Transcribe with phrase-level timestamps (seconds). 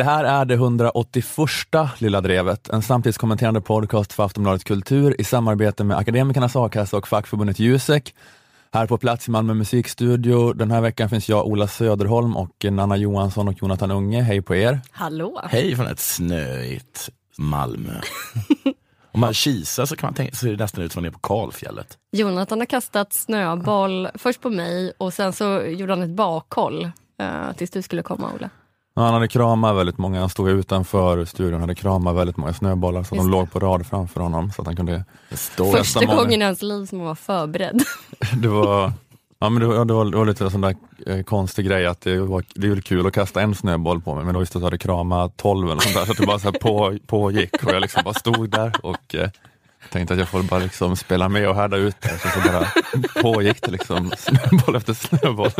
[0.00, 1.24] Det här är det 181
[1.98, 7.58] Lilla Drevet, en samtidskommenterande podcast för Aftonbladet Kultur i samarbete med Akademikernas A-kassa och fackförbundet
[7.58, 8.14] Jusek.
[8.72, 10.52] Här på plats i Malmö musikstudio.
[10.52, 14.22] Den här veckan finns jag, Ola Söderholm och Nanna Johansson och Jonathan Unge.
[14.22, 14.80] Hej på er!
[14.90, 15.40] Hallå!
[15.44, 18.00] Hej från ett snöigt Malmö.
[19.12, 21.18] Om man kisar så kan man tänka, ser det nästan ut som man är på
[21.18, 21.98] kalfjället.
[22.12, 26.90] Jonathan har kastat snöboll först på mig och sen så gjorde han ett bakhåll
[27.22, 28.50] uh, tills du skulle komma Ola.
[29.04, 33.14] Han hade kramat väldigt många, han stod utanför studion, hade kramat väldigt många snöbollar så
[33.14, 33.36] Just de det.
[33.36, 36.14] låg på rad framför honom så att han kunde Första många.
[36.14, 37.82] gången i hans liv som han var förberedd.
[38.42, 38.92] Det var,
[39.38, 40.76] ja, men det, var, det, var, det var lite sån där
[41.06, 44.24] eh, konstig grej att det, var, det väl kul att kasta en snöboll på mig
[44.24, 46.38] men då just att jag hade kramat tolv eller sånt där så att det bara
[46.38, 49.28] så här på, pågick och jag liksom bara stod där och eh,
[49.90, 52.18] tänkte att jag får bara liksom spela med och härda ut det.
[52.18, 52.66] Så, så bara
[53.22, 55.50] pågick det liksom snöboll efter snöboll.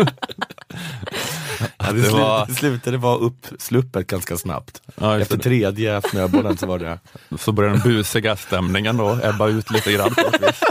[1.78, 4.83] Ja, det, det var- det slutade vara uppsluppet ganska snabbt.
[5.01, 5.42] Ja, Efter det.
[5.42, 6.98] tredje snöbollen så var det
[7.39, 10.14] Så började den busiga stämningen då ebba ut lite grann.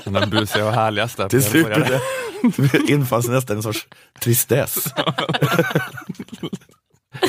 [0.06, 1.30] Den busiga och härliga stämningen.
[1.30, 2.00] till slut började-
[2.58, 3.88] blev det infann sig nästan en sorts
[4.20, 4.86] tristess.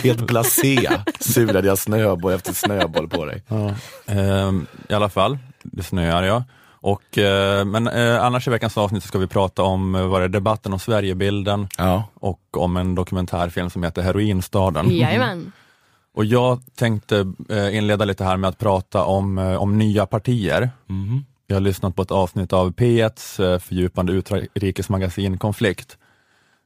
[0.02, 3.42] Helt blasé sulade jag snöboll efter snöboll på dig.
[3.48, 3.74] Ja.
[4.06, 6.44] Ehm, I alla fall, det snöar ja.
[6.82, 10.20] Och, eh, men eh, annars i veckans avsnitt så ska vi prata om eh, vad
[10.20, 12.04] det är, debatten om Sverigebilden Ja.
[12.14, 14.90] och om en dokumentärfilm som heter Heroinstaden.
[14.90, 15.52] Jajamän.
[16.14, 20.70] Och jag tänkte eh, inleda lite här med att prata om, om nya partier.
[20.86, 21.24] Mhm.
[21.46, 25.98] Jag har lyssnat på ett avsnitt av P1s eh, fördjupande utrikesmagasin Konflikt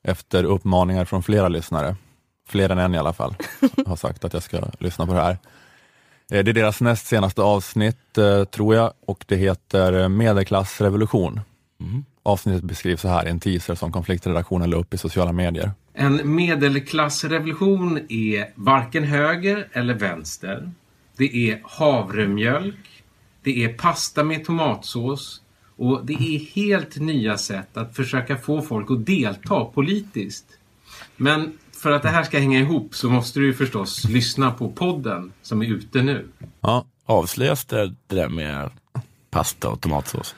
[0.04, 1.96] efter uppmaningar från flera lyssnare.
[2.48, 3.34] Fler än en i alla fall
[3.86, 5.38] har sagt att jag ska lyssna på det här.
[6.32, 11.40] Eh, Det är deras näst senaste avsnitt eh, tror jag och det heter eh, Medelklassrevolution.
[11.78, 12.04] Mhm.
[12.22, 15.70] Avsnittet beskrivs så här i en teaser som konfliktredaktionen la upp i sociala medier.
[15.92, 20.70] En medelklassrevolution är varken höger eller vänster.
[21.16, 23.02] Det är havremjölk,
[23.42, 25.42] det är pasta med tomatsås
[25.76, 30.44] och det är helt nya sätt att försöka få folk att delta politiskt.
[31.16, 34.68] Men för att det här ska hänga ihop så måste du ju förstås lyssna på
[34.68, 36.26] podden som är ute nu.
[36.60, 38.70] Ja, Avslöjas det, det där med
[39.30, 40.34] pasta och tomatsås?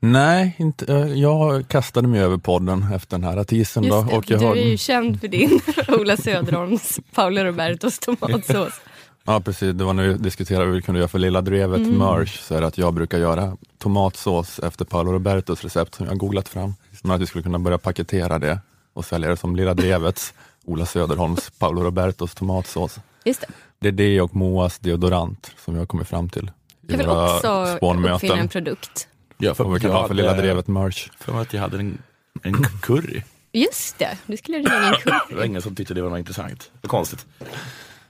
[0.00, 3.36] Nej, inte, eh, jag kastade mig över podden efter den här.
[3.36, 7.98] Då, Just det, och jag du är ju känd för din Ola Söderholms Paolo Robertos
[7.98, 8.80] tomatsås.
[9.24, 11.98] Ja precis, det var när vi diskuterade vad vi kunde göra för Lilla Drevet Mm.
[11.98, 16.18] merch, så är det att jag brukar göra tomatsås efter Paolo Robertos recept som jag
[16.18, 16.74] googlat fram.
[17.02, 18.58] Men att vi skulle kunna börja paketera det
[18.92, 20.34] och sälja det som Lilla Drevets
[20.70, 22.98] Ola Söderholms Paolo Robertos tomatsås.
[23.24, 23.46] Just det.
[23.78, 26.50] Det är det och Moas deodorant som jag har kommit fram till i
[26.92, 27.64] Jag vill också
[28.12, 29.08] uppfinna en produkt.
[29.38, 31.08] Ja, Och vi kan ha för Lilla Drevet merch.
[31.18, 31.98] För att jag hade en,
[32.42, 33.22] en curry.
[33.52, 35.46] Just det, du skulle göra din egen Det var curry.
[35.46, 36.70] ingen som tyckte det var något intressant.
[36.72, 37.26] Det var konstigt.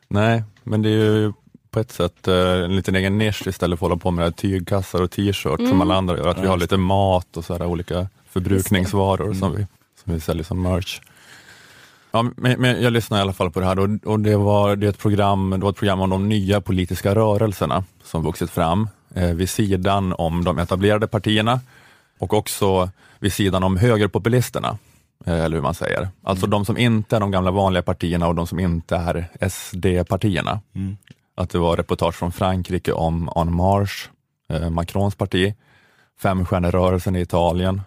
[0.09, 1.33] Nej, men det är ju
[1.71, 5.03] på ett sätt eh, en liten egen nisch istället för att hålla på med tygkassar
[5.03, 6.29] och t-shirts som alla andra gör.
[6.29, 9.67] Att vi har lite mat och så här olika förbrukningsvaror som, vi,
[10.05, 11.01] som vi säljer som merch.
[12.11, 14.77] Ja, men, men jag lyssnade i alla fall på det här och, och det, var,
[14.77, 18.51] det, är ett program, det var ett program om de nya politiska rörelserna som vuxit
[18.51, 21.61] fram eh, vid sidan om de etablerade partierna
[22.19, 24.79] och också vid sidan om högerpopulisterna,
[25.27, 26.09] eh, eller hur man säger.
[26.23, 30.61] Alltså de som inte är de gamla vanliga partierna och de som inte är SD-partierna.
[31.35, 34.09] Att det var reportage från Frankrike om En Marche,
[34.49, 35.55] eh, Macrons parti,
[36.23, 37.83] Femstjärnerörelsen i Italien,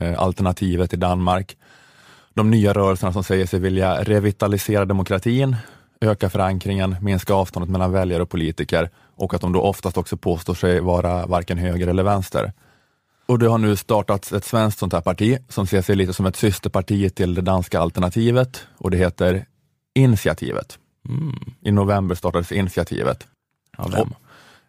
[0.00, 1.56] eh, Alternativet i Danmark.
[2.34, 5.56] De nya rörelserna som säger sig vilja revitalisera demokratin,
[6.00, 10.54] öka förankringen, minska avståndet mellan väljare och politiker och att de då oftast också påstår
[10.54, 12.52] sig vara varken höger eller vänster.
[13.26, 16.26] Och det har nu startats ett svenskt sånt här parti som ser sig lite som
[16.26, 19.46] ett systerparti till det danska alternativet och det heter
[19.94, 20.78] Initiativet.
[21.60, 23.26] I november startades Initiativet.
[23.78, 24.14] Ja, vem?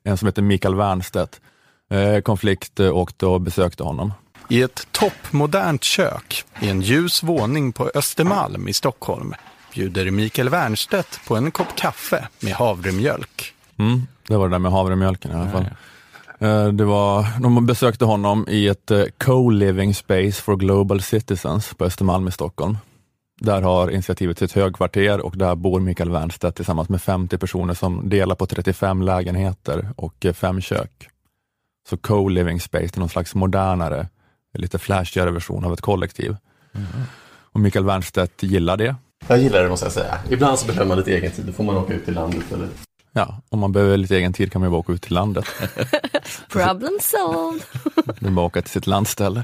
[0.04, 1.42] En som heter Mikael Wernstedt.
[1.90, 4.14] Eh, konflikt åkte och besökte honom.
[4.50, 9.34] I ett toppmodernt kök i en ljus våning på Östermalm i Stockholm
[9.74, 13.54] bjuder Mikael Wernstedt på en kopp kaffe med havremjölk.
[13.78, 15.66] Mm, det var det där med havremjölken i alla fall.
[16.40, 21.86] Eh, Det var, de besökte honom i ett eh, co-living space for global citizens på
[21.86, 22.78] Östermalm i Stockholm.
[23.42, 28.10] Där har initiativet sitt högkvarter och där bor Mikael Wernstedt tillsammans med 50 personer som
[28.10, 31.10] delar på 35 lägenheter och eh, fem kök.
[31.90, 34.08] Så co-living space, är någon slags modernare,
[34.54, 36.36] lite flashigare version av ett kollektiv.
[37.54, 38.96] Och Mikael Wernstedt gillar det.
[39.28, 40.18] Jag gillar det måste jag säga.
[40.30, 41.46] Ibland så behöver man lite egen tid.
[41.46, 42.52] Då får man åka ut i landet.
[42.54, 42.68] Eller...
[43.12, 45.46] Ja, om man behöver lite egen tid kan man ju bara åka ut till landet.
[46.50, 47.62] Problem solved.
[48.20, 49.44] Det är bara åka till sitt landställe,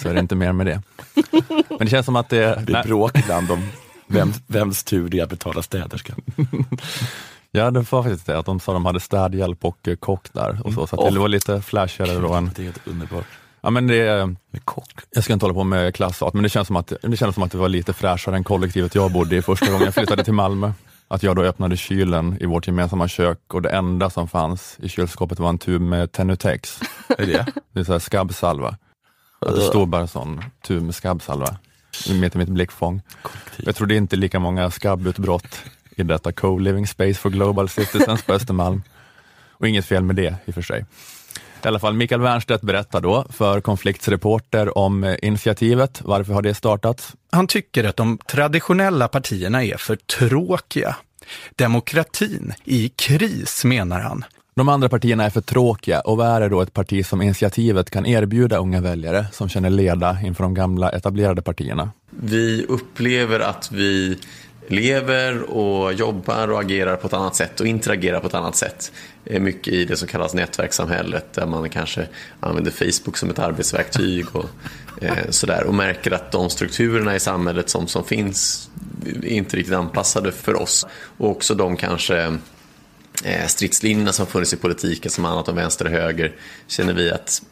[0.00, 0.82] så är det inte mer med det.
[1.68, 2.62] Men det känns som att det...
[2.66, 3.68] Det är bråk ibland om
[4.06, 6.20] vem, vems tur det är att betala städerskan.
[7.50, 10.60] Ja, det var faktiskt det, att de sa att de hade städhjälp och kock där.
[10.64, 12.50] Och så, så att det var lite flashigare då än...
[12.56, 13.26] Det är helt underbart.
[13.60, 14.90] Ja, men det, Med kock.
[15.10, 17.42] jag ska inte hålla på med klassat, men det känns, som att, det känns som
[17.42, 20.32] att det var lite fräschare än kollektivet jag bodde i första gången jag flyttade till
[20.32, 20.72] Malmö.
[21.08, 24.88] Att jag då öppnade kylen i vårt gemensamma kök och det enda som fanns i
[24.88, 26.80] kylskåpet var en tub med Tenutex.
[27.18, 28.76] Är det Det är så här skabbsalva.
[29.38, 31.56] Att det stod bara en sån tub med skabbsalva
[32.14, 33.02] mitt i mitt blickfång.
[33.56, 35.62] Jag tror det är inte lika många skabbutbrott
[35.96, 38.82] i detta co-living space for global citizens på Östermalm.
[39.50, 40.84] Och inget fel med det i och för sig.
[41.64, 46.00] I alla fall, Mikael Wernstedt berättar då för konfliktsreporter om eh, initiativet.
[46.04, 47.12] Varför har det startats?
[47.30, 50.96] Han tycker att de traditionella partierna är för tråkiga.
[51.56, 54.24] Demokratin i kris, menar han.
[54.54, 57.90] De andra partierna är för tråkiga och vad är det då ett parti som initiativet
[57.90, 61.90] kan erbjuda unga väljare som känner leda inför de gamla etablerade partierna?
[62.10, 64.18] Vi upplever att vi
[64.70, 68.92] lever och jobbar och agerar på ett annat sätt och interagerar på ett annat sätt.
[69.24, 72.08] Mycket i det som kallas nätverkssamhället där man kanske
[72.40, 74.50] använder Facebook som ett arbetsverktyg och
[75.00, 78.70] eh, sådär och märker att de strukturerna i samhället som, som finns
[79.06, 80.86] är inte riktigt anpassade för oss
[81.18, 82.38] och också de kanske
[83.24, 86.32] eh, stridslinjerna som funnits i politiken som handlat om vänster och höger
[86.66, 87.42] känner vi att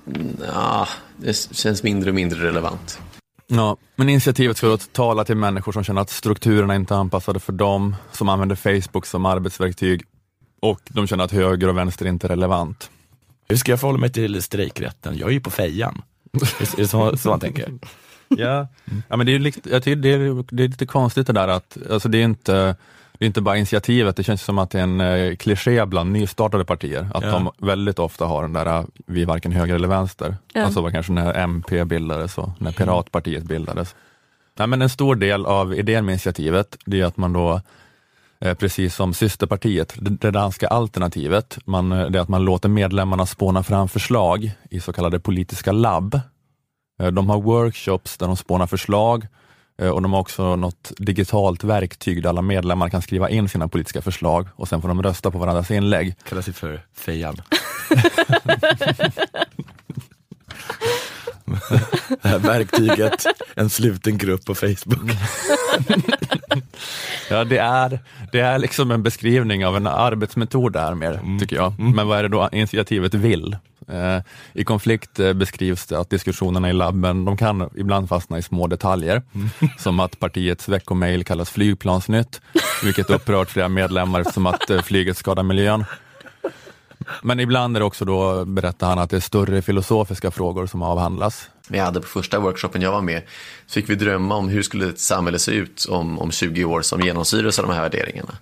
[0.52, 2.98] ja, det känns mindre och mindre relevant.
[3.46, 7.40] Ja, men initiativet ska då tala till människor som känner att strukturerna inte är anpassade
[7.40, 10.02] för dem, som använder Facebook som arbetsverktyg
[10.60, 12.90] och de känner att höger och vänster inte är relevant.
[13.48, 15.18] Hur ska jag förhålla mig till strejkrätten?
[15.18, 16.02] Jag är ju på fejan.
[16.32, 17.72] Är det så, så man tänker?
[18.28, 18.68] Ja,
[19.08, 22.18] ja men det är, det är, det är lite konstigt det där att, alltså det
[22.18, 22.76] är inte
[23.18, 26.12] det är inte bara initiativet, det känns som att det är en eh, kliché bland
[26.12, 27.30] nystartade partier, att Ja.
[27.30, 30.36] de väldigt ofta har den där, eh, vi är varken höger eller vänster.
[30.52, 30.62] Ja.
[30.64, 33.94] Alltså var kanske när MP bildades och när Piratpartiet bildades.
[34.58, 37.60] Nej, men en stor del av idén med initiativet, det är att man då,
[38.40, 43.62] eh, precis som systerpartiet, det, danska alternativet, man, det är att man låter medlemmarna spåna
[43.62, 46.20] fram förslag i så kallade politiska labb.
[47.12, 49.26] De har workshops där de spånar förslag
[49.78, 54.02] och de har också något digitalt verktyg där alla medlemmar kan skriva in sina politiska
[54.02, 56.14] förslag och sen får de rösta på varandras inlägg.
[56.28, 57.36] Kallas det för fejan.
[62.22, 65.10] Det här verktyget, en sluten grupp på Facebook.
[67.30, 67.98] Ja, det är,
[68.32, 71.78] det är liksom en beskrivning av en arbetsmetod där mer, tycker jag.
[71.78, 73.56] Men vad är det då initiativet vill?
[73.88, 74.22] Eh,
[74.52, 78.66] I konflikt eh, beskrivs det att diskussionerna i labben, de kan ibland fastna i små
[78.66, 79.22] detaljer,
[79.78, 82.40] som att partiets veckomail kallas flygplansnytt,
[82.84, 85.84] vilket upprört flera medlemmar eftersom att eh, flyget skadar miljön.
[87.22, 90.82] Men ibland är det också då, berättar han, att det är större filosofiska frågor som
[90.82, 91.50] avhandlas.
[91.68, 93.22] Vi hade på första workshopen jag var med
[93.66, 96.82] så fick vi drömma om hur skulle ett samhälle se ut om, om 20 år
[96.82, 98.38] som genomsyras av de här värderingarna.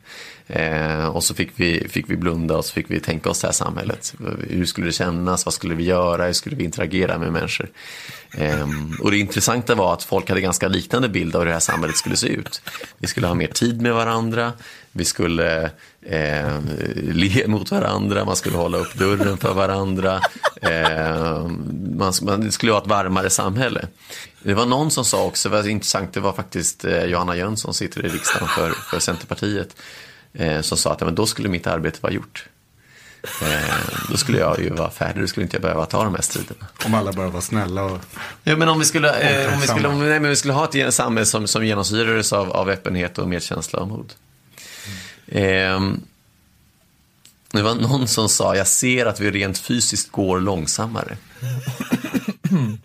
[0.47, 3.47] Eh, och så fick vi, fick vi blunda och så fick vi tänka oss det
[3.47, 4.15] här samhället.
[4.49, 5.47] Hur skulle det kännas?
[5.47, 6.27] Vad skulle vi göra?
[6.27, 7.69] Hur skulle vi interagera med människor?
[8.37, 8.69] Eh,
[9.01, 11.97] och det intressanta var att folk hade ganska liknande bild av hur det här samhället
[11.97, 12.63] skulle se ut.
[12.99, 14.53] Vi skulle ha mer tid med varandra.
[14.93, 15.71] Vi skulle
[16.05, 16.61] eh,
[16.97, 20.21] le mot varandra, man skulle hålla upp dörren för varandra.
[20.63, 21.49] Eh,
[21.97, 23.87] man, man, det skulle vara ett varmare samhälle.
[24.43, 27.75] Det var någon som sa också, det var intressant, det var faktiskt eh, Johanna Jönsson
[27.75, 29.77] sitter i riksdagen för, för Centerpartiet,
[30.33, 32.49] eh, som sa att ja, men då skulle mitt arbete vara gjort.
[33.43, 33.75] Eh,
[34.11, 36.67] då skulle jag ju vara färdig, då skulle inte jag behöva ta de här striderna.
[36.87, 37.99] Om alla bara var snälla och...
[38.43, 40.69] Ja, men om vi skulle, eh, om vi skulle, om, nej, men vi skulle ha
[40.75, 44.13] ett samhälle som, som genomsyrades av, av öppenhet och medkänsla och mod.
[45.29, 46.01] Ehm,
[47.53, 51.17] det var någon som sa, jag ser att vi rent fysiskt går långsammare.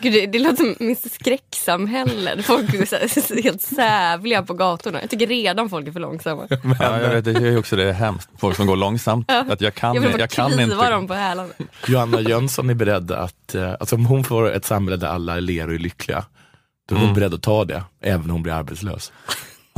[0.00, 2.42] Gud, det, det låter som Mr Skräcksamhälle.
[2.42, 5.00] Folk är så här, helt sävliga på gatorna.
[5.00, 6.46] Jag tycker redan folk är för långsamma.
[6.80, 9.30] Ja, jag vet, det är ju också det hemskt, folk som går långsamt.
[9.30, 10.90] Att jag kan, Jag vill bara jag kan inte.
[10.90, 11.52] dem på hälarna.
[11.86, 15.68] Johanna Jönsson är beredd att, eh, alltså om hon får ett samhälle där alla ler
[15.68, 16.24] och är lyckliga,
[16.88, 19.12] då är hon beredd att ta det, även om hon blir arbetslös.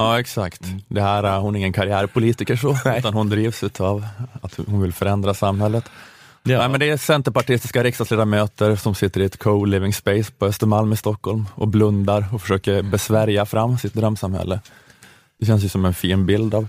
[0.01, 0.63] Ja, exakt.
[0.89, 4.07] Det här är hon är ingen karriärpolitiker så, utan hon drivs av
[4.43, 5.85] att hon vill förändra samhället.
[6.43, 6.59] Ja.
[6.59, 10.97] Nej, men det är centerpartistiska riksdagsledamöter som sitter i ett co-living space på Östermalm i
[10.97, 14.61] Stockholm och blundar och försöker besvärja fram sitt drömsamhälle.
[15.41, 16.69] Det känns ju som en fin bild av,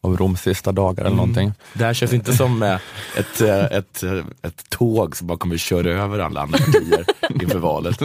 [0.00, 1.52] av Roms sista dagar eller någonting.
[1.72, 2.78] Det här känns inte som eh,
[3.16, 7.04] ett, eh, ett, eh, ett tåg som bara kommer köra över alla andra partier
[7.42, 8.00] inför valet.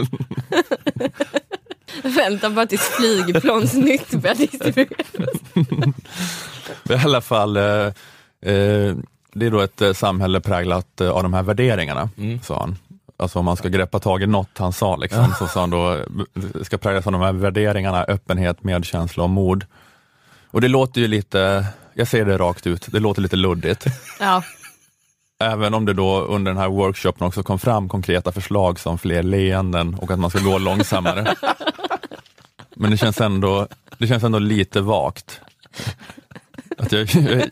[2.16, 5.36] Vänta bara tills flygplansnytt börjar distribueras.
[6.90, 7.64] I alla fall, eh,
[8.52, 8.94] eh,
[9.32, 12.10] det är då ett eh, samhälle präglat eh, av de här värderingarna,
[12.42, 12.76] sa han.
[13.16, 15.92] Alltså om man ska greppa tag i något han sa, liksom, så sa han då,
[15.94, 16.02] eh,
[16.62, 19.64] ska präglas av de här värderingarna, öppenhet, medkänsla och mod.
[20.50, 21.66] Och det låter ju lite
[21.98, 23.86] jag säger det rakt ut, det låter lite luddigt.
[24.20, 24.42] Ja,
[25.40, 29.22] Även om det då under den här workshopen också kom fram konkreta förslag som fler
[29.22, 31.34] leenden och att man ska gå långsammare.
[32.78, 33.66] Men det känns ändå,
[33.98, 35.40] det känns ändå lite vagt.
[36.78, 37.50] Att jag, jag,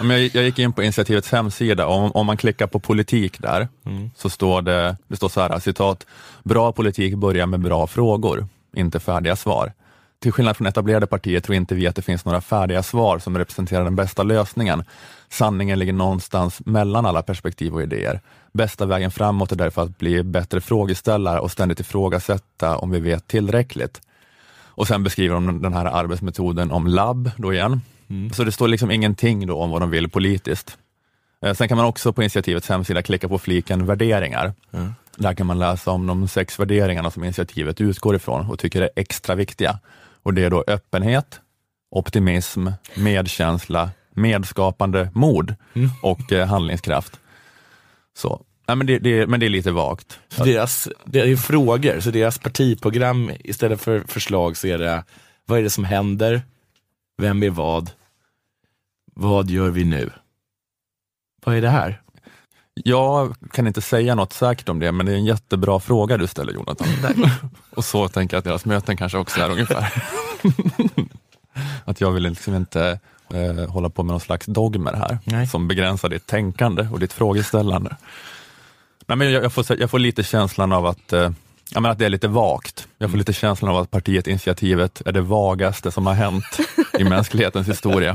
[0.00, 3.68] jag, jag gick in på initiativets hemsida och om, om man klickar på politik där
[4.16, 6.06] så står det, det står så här, citat,
[6.42, 9.72] bra politik börjar med bra frågor, inte färdiga svar.
[10.22, 13.38] Till skillnad från etablerade partier tror inte vi att det finns några färdiga svar som
[13.38, 14.84] representerar den bästa lösningen.
[15.28, 18.20] Sanningen ligger någonstans mellan alla perspektiv och idéer.
[18.52, 23.26] Bästa vägen framåt är därför att bli bättre frågeställare och ständigt ifrågasätta om vi vet
[23.26, 24.00] tillräckligt.
[24.80, 27.80] Och sen beskriver de den här arbetsmetoden om labb då igen.
[28.34, 30.78] Så det står liksom ingenting då om vad de vill politiskt.
[31.44, 34.52] Eh, Sen kan man också på initiativets hemsida klicka på fliken värderingar.
[35.16, 38.90] Där kan man läsa om de sex värderingarna som initiativet utgår ifrån och tycker är
[38.96, 39.78] extra viktiga.
[40.22, 41.40] Och det är då öppenhet,
[41.90, 45.54] optimism, medkänsla, medskapande, mod
[46.02, 47.20] och eh, handlingskraft.
[48.16, 48.42] Så.
[48.70, 50.20] Nej, men, det, det, men det är lite vagt.
[50.28, 55.04] Så deras, det är frågor, så deras partiprogram istället för förslag så är det,
[55.46, 56.42] vad är det som händer?
[57.18, 57.90] Vem är vad?
[59.14, 60.10] Vad gör vi nu?
[61.44, 62.02] Vad är det här?
[62.74, 66.26] Jag kan inte säga något säkert om det, men det är en jättebra fråga du
[66.26, 66.88] ställer Jonathan.
[67.70, 70.02] Och så tänker jag att deras möten kanske också är ungefär.
[71.84, 73.00] att jag vill liksom inte
[73.34, 75.46] eh, hålla på med någon slags dogmer här, Nej.
[75.46, 77.96] som begränsar ditt tänkande och ditt frågeställande.
[79.10, 81.30] Nej, men jag, jag, får, jag får lite känslan av att, eh,
[81.70, 82.88] ja, men att det är lite vagt.
[82.98, 86.44] Jag får lite känslan av att partiet Initiativet är det vagaste som har hänt
[86.98, 88.12] i mänsklighetens historia.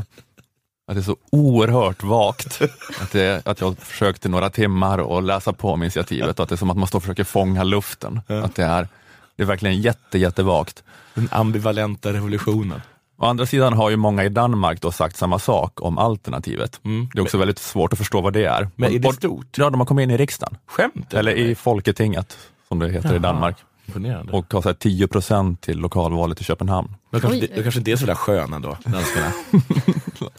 [0.88, 2.62] Att det är så oerhört vagt.
[3.02, 6.56] Att, det, att jag försökte några timmar och läsa på om initiativet och att det
[6.56, 8.22] är som att man står och försöker fånga luften.
[8.28, 8.88] Att det är,
[9.36, 10.84] det är verkligen jätte, jättevagt.
[11.14, 12.82] Den ambivalenta revolutionen.
[13.18, 16.80] Å andra sidan har ju många i Danmark då sagt samma sak om alternativet.
[16.84, 17.10] Mm.
[17.14, 18.70] Det är också väldigt svårt att förstå vad det är.
[18.76, 19.58] Men är det stort?
[19.58, 20.58] Ja, de har kommit in i riksdagen.
[20.66, 21.14] Skämt?
[21.14, 23.20] Eller i Folketinget, som det heter i Jaha.
[23.20, 23.58] Danmark.
[23.86, 24.34] Imponerande.
[24.34, 26.96] Och har så här 10 procent till lokalvalet i Köpenhamn.
[27.12, 29.32] de kanske, de kanske inte är så där sköna då, danskarna.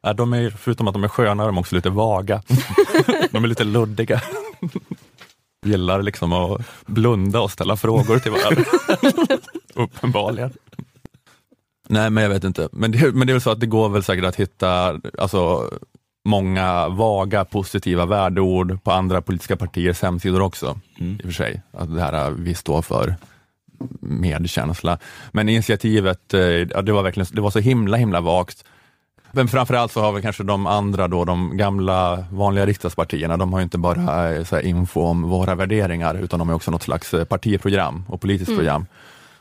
[0.00, 2.42] Ja, de är, förutom att de är sköna, är de också lite vaga.
[3.30, 4.22] de är lite luddiga.
[5.66, 8.64] Gillar liksom att blunda och ställa frågor till varandra.
[9.74, 10.52] Uppenbarligen.
[11.88, 12.68] Nej, men jag vet inte.
[12.72, 15.70] Men det, men det är väl så att det går väl säkert att hitta alltså,
[16.24, 20.80] många vaga positiva värdeord på andra politiska partiers hemsidor också.
[20.98, 21.62] I och för sig.
[21.72, 23.14] Att det här vi står för
[24.00, 24.98] medkänsla.
[25.32, 28.64] Men initiativet, eh, ja, det var verkligen det var så himla himla vagt.
[29.32, 33.60] Men framförallt så har vi kanske de andra då, de gamla vanliga riksdagspartierna, de har
[33.60, 36.82] ju inte bara eh, så här, info om våra värderingar, utan de har också något
[36.82, 38.86] slags eh, partiprogram och politiskt program.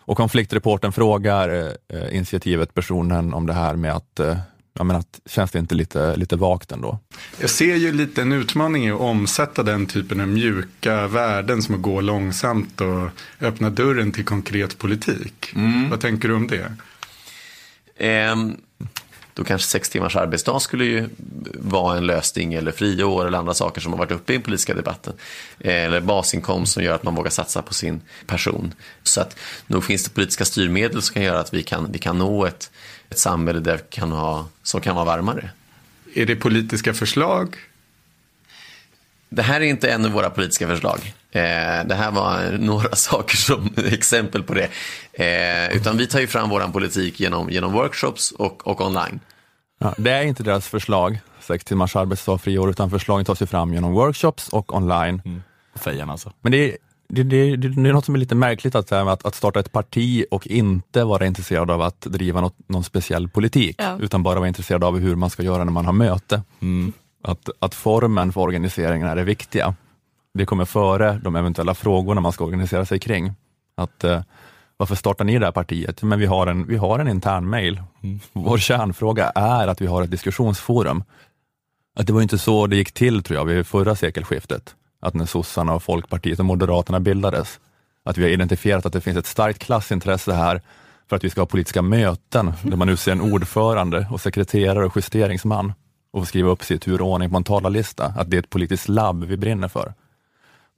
[0.07, 4.37] Och konfliktreporten frågar eh, initiativet personen om det här med att, eh,
[4.77, 6.99] jag menar, att känns det inte lite, lite vagt ändå?
[7.39, 11.75] Jag ser ju lite en utmaning i att omsätta den typen av mjuka värden som
[11.75, 13.09] att gå långsamt och
[13.41, 15.53] öppna dörren till konkret politik.
[15.89, 16.73] Vad tänker du om det?
[17.97, 18.57] Ehm,
[19.35, 21.09] då kanske sex timmars arbetsdag skulle ju
[21.53, 24.73] vara en lösning eller friår eller andra saker som har varit uppe i den politiska
[24.73, 25.13] debatten.
[25.59, 28.73] Eh, Eller basinkomst som gör att man vågar satsa på sin person.
[29.03, 29.37] Så att
[29.67, 32.71] nog finns det politiska styrmedel som kan göra att vi kan, vi kan nå ett,
[33.09, 35.49] ett samhälle där kan ha, som kan vara varmare.
[36.13, 37.55] Är det politiska förslag?
[39.29, 41.13] Det här är inte en av våra politiska förslag.
[41.35, 44.69] Eh, det här var några saker som exempel på det.
[45.13, 49.19] Eh, utan vi tar ju fram vår politik genom, genom workshops och, och online.
[49.79, 53.73] Ja, det är inte deras förslag, sex timmars arbetsdag, friår, utan förslagen tas ju fram
[53.73, 55.41] genom workshops och online.
[55.75, 56.31] Fejan alltså.
[56.41, 56.77] Men det är,
[57.09, 59.71] det, det, det, det är något som är lite märkligt att, att, att starta ett
[59.71, 63.97] parti och inte vara intresserad av att driva något, någon speciell politik, Ja.
[64.01, 66.41] utan bara vara intresserad av hur man ska göra när man har möte.
[67.23, 69.75] Att, att formen för organiseringen är det viktiga.
[70.37, 73.33] Det kommer före de eventuella frågorna man ska organisera sig kring.
[73.77, 74.21] Att, eh,
[74.77, 76.01] varför startar ni det här partiet?
[76.01, 77.81] Men vi har en, vi har en intern mail.
[78.33, 81.03] Vår kärnfråga är att vi har ett diskussionsforum.
[81.99, 84.75] Att det var inte så det gick till tror jag vid förra sekelskiftet.
[85.01, 87.59] Att när sossarna och Folkpartiet och Moderaterna bildades.
[88.03, 90.61] Att vi har identifierat att det finns ett starkt klassintresse här
[91.09, 94.97] för att vi ska ha politiska möten där man utser en ordförande och sekreterare och
[94.97, 95.73] justeringsman
[96.13, 98.05] och får skriva upp sig i tur och ordning på en talarlista.
[98.05, 99.93] Att det är ett politiskt labb vi brinner för.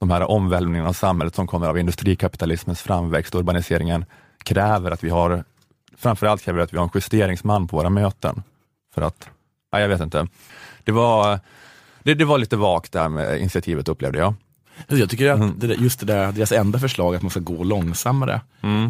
[0.00, 4.04] De här omvälvningarna av samhället som kommer av industrikapitalismens framväxt och urbaniseringen
[4.44, 5.44] kräver att vi har,
[5.96, 8.42] framförallt kräver det att vi har en justeringsman på våra möten.
[8.94, 9.28] För att,
[9.72, 10.26] ja, jag vet inte.
[10.84, 11.40] Det var,
[12.02, 14.34] det, det var lite vagt där med initiativet upplevde jag.
[14.86, 17.64] Jag tycker att det där, just det där, deras enda förslag att man ska gå
[17.64, 18.40] långsammare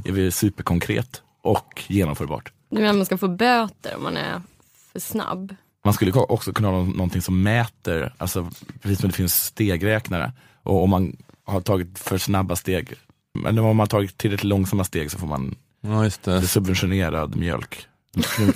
[0.04, 2.52] är väl superkonkret och genomförbart.
[2.70, 4.42] Du menar att man ska få böter om man är
[4.92, 5.54] för snabb.
[5.84, 8.50] Man skulle också kunna ha någonting som mäter, alltså
[8.82, 10.32] precis som det finns stegräknare.
[10.68, 12.92] Och om man har tagit för snabba steg,
[13.46, 16.42] eller om man har tagit tillräckligt långsamma steg så får man Ja, just det.
[16.42, 17.86] subventionerad mjölk.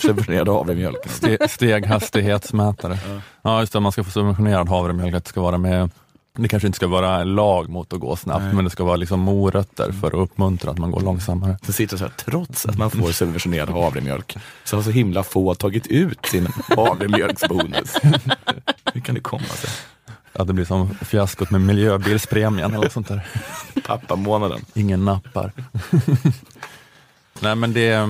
[0.01, 0.99] Subventionerad havremjölk.
[1.07, 2.99] Ste- Steghastighetsmätare.
[3.43, 3.81] Ja, just det.
[3.81, 5.15] Man ska få subventionerad havremjölk.
[5.15, 5.91] Att det ska vara med
[6.39, 8.55] det kanske inte ska vara lag mot att gå snabbt, Nej.
[8.55, 11.59] men det ska vara liksom morötter för att uppmuntra att man går långsammare.
[11.67, 15.55] Så sitter så här, trots att man får subventionerad havremjölk, så har så himla få
[15.55, 17.95] tagit ut sin havremjölksbonus.
[18.93, 19.71] Hur kan det komma sig?
[20.33, 23.27] Att det blir som fiaskot med miljöbilspremien eller sånt där.
[23.87, 24.61] Pappamånaden.
[24.75, 25.53] Ingen nappar.
[27.41, 28.09] Nej men det,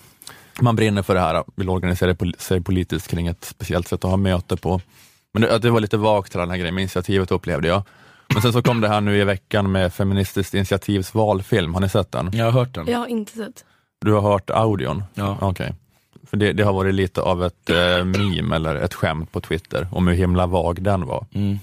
[0.60, 4.16] man brinner för det här, vill organisera sig politiskt kring ett speciellt sätt att ha
[4.16, 4.80] möte på.
[5.32, 7.82] Men det, att det var lite vagt till den här grejen med initiativet upplevde jag.
[8.32, 11.88] Men sen så kom det här nu i veckan med Feministiskt initiativs valfilm, har ni
[11.88, 12.30] sett den?
[12.32, 12.86] Jag har hört den.
[12.88, 13.64] Jag har inte sett.
[14.00, 15.04] Du har hört audion?
[15.14, 15.38] Ja.
[15.40, 15.74] Okej.
[16.30, 19.88] För det, det har varit lite av ett eh, meme eller ett skämt på Twitter
[19.92, 21.26] om hur himla vag den var.
[21.34, 21.58] Mm.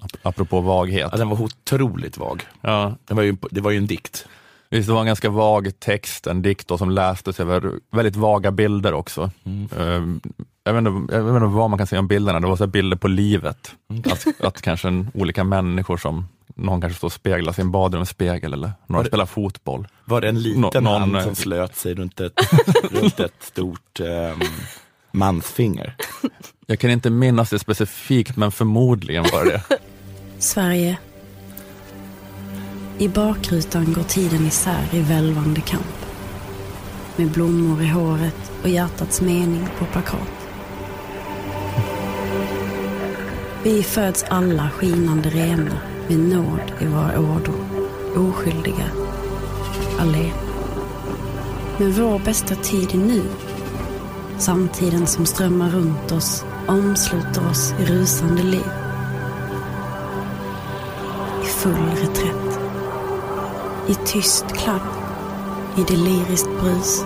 [0.00, 1.08] Ap- Apropå vaghet.
[1.12, 2.42] Ja, den var otroligt vag.
[2.60, 4.26] Ja, Det var ju, det var ju en dikt.
[4.70, 8.50] Visst, det var en ganska vag text, en dikt då, som lästes över väldigt vaga
[8.50, 9.30] bilder också.
[9.78, 10.20] Ehm,
[10.64, 12.66] Jag vet, inte, jag vet inte vad man kan säga om bilderna, det var så
[12.66, 13.74] bilder på livet.
[14.12, 18.72] Att, att kanske en, olika människor som, någon kanske står och speglar sin badrumsspegel eller
[18.86, 19.88] några det- spelar fotboll.
[20.04, 22.32] Var det en liten Nå- någon, hand eh, som slöt sig runt ett,
[22.92, 24.40] runt ett stort um,
[25.12, 25.94] mansfinger?
[26.66, 29.78] Jag kan inte minnas det specifikt, men förmodligen var det det.
[30.38, 30.98] Sverige.
[32.98, 36.06] I bakrutan går tiden isär i välvande kamp.
[37.16, 40.28] Med blommor i håret och hjärtats mening på plakat.
[43.62, 47.64] Vi föds alla skinande rena med nåd i våra ådror.
[48.16, 48.90] Oskyldiga.
[49.98, 50.34] Allena.
[51.78, 53.22] Men vår bästa tid är nu.
[54.38, 58.66] Samtiden som strömmar runt oss omsluter oss i rusande liv.
[61.42, 62.60] I full reträtt.
[63.88, 64.80] I tyst klang.
[65.78, 67.04] I deliriskt brus.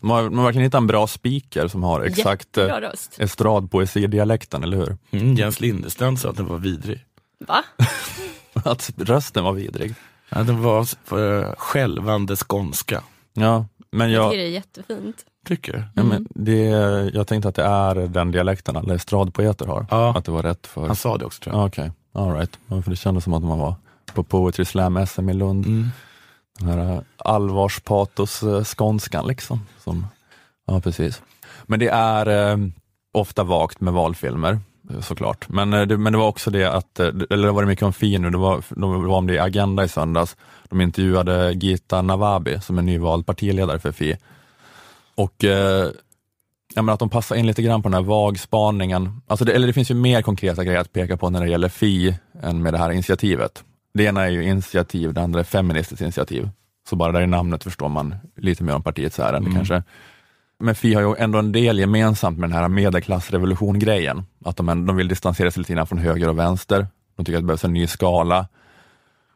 [0.00, 2.70] Man har, man har verkligen hittat en bra speaker som har exakt eh,
[3.18, 4.96] estradpoesidialekten, eller hur?
[5.10, 7.05] Mm, Jens Lindestrand sa att den var vidrig.
[7.38, 7.64] Va?
[8.64, 9.94] Att rösten var vidrig.
[10.28, 13.02] Ja, den var uh, skälvande skånska.
[13.34, 15.16] Ja, men Jag jag, tycker det är jättefint.
[15.46, 16.60] Tycker ja, men det,
[17.14, 19.86] jag tänkte att det är den dialekten alla estradpoeter har.
[19.90, 20.14] Ja.
[20.16, 20.86] Att det var rätt för...
[20.86, 21.62] Han sa det också tror jag.
[21.62, 22.58] Ja, Okej, all right.
[22.66, 23.74] Ja, för det kändes som att man var
[24.14, 25.66] på Poetry Slam SM i Lund.
[25.66, 25.88] Mm.
[26.58, 29.60] Den här eh, allvarspatos-skånskan liksom.
[29.84, 30.06] Som,
[30.66, 31.22] ja, precis.
[31.64, 32.58] Men det är eh,
[33.12, 34.58] ofta vagt med valfilmer eh,
[35.00, 35.48] såklart.
[35.48, 37.84] Men, eh, det, men det var också det att, eh, eller det var det mycket
[37.84, 40.36] om Fi nu, det var, det var om det i Agenda i söndags.
[40.68, 44.16] De intervjuade Gita Navabi som är nyvald partiledare för Fi.
[45.14, 45.90] Och eh,
[46.74, 49.22] ja, men att de passar in lite grann på den här vagspaningen.
[49.26, 51.68] Alltså det, eller det finns ju mer konkreta grejer att peka på när det gäller
[51.68, 53.64] Fi än med det här initiativet.
[53.94, 56.50] Det ena är ju initiativ, det andra är feministiskt initiativ.
[56.88, 59.82] Så bara där i namnet förstår man lite mer om partiets ärende kanske.
[60.58, 64.26] Men Fi har ju ändå en del gemensamt med den här medelklassrevolution-grejen.
[64.44, 66.86] Att de, de vill distansera sig lite grann från höger och vänster.
[67.16, 68.46] De tycker att det behövs en ny skala.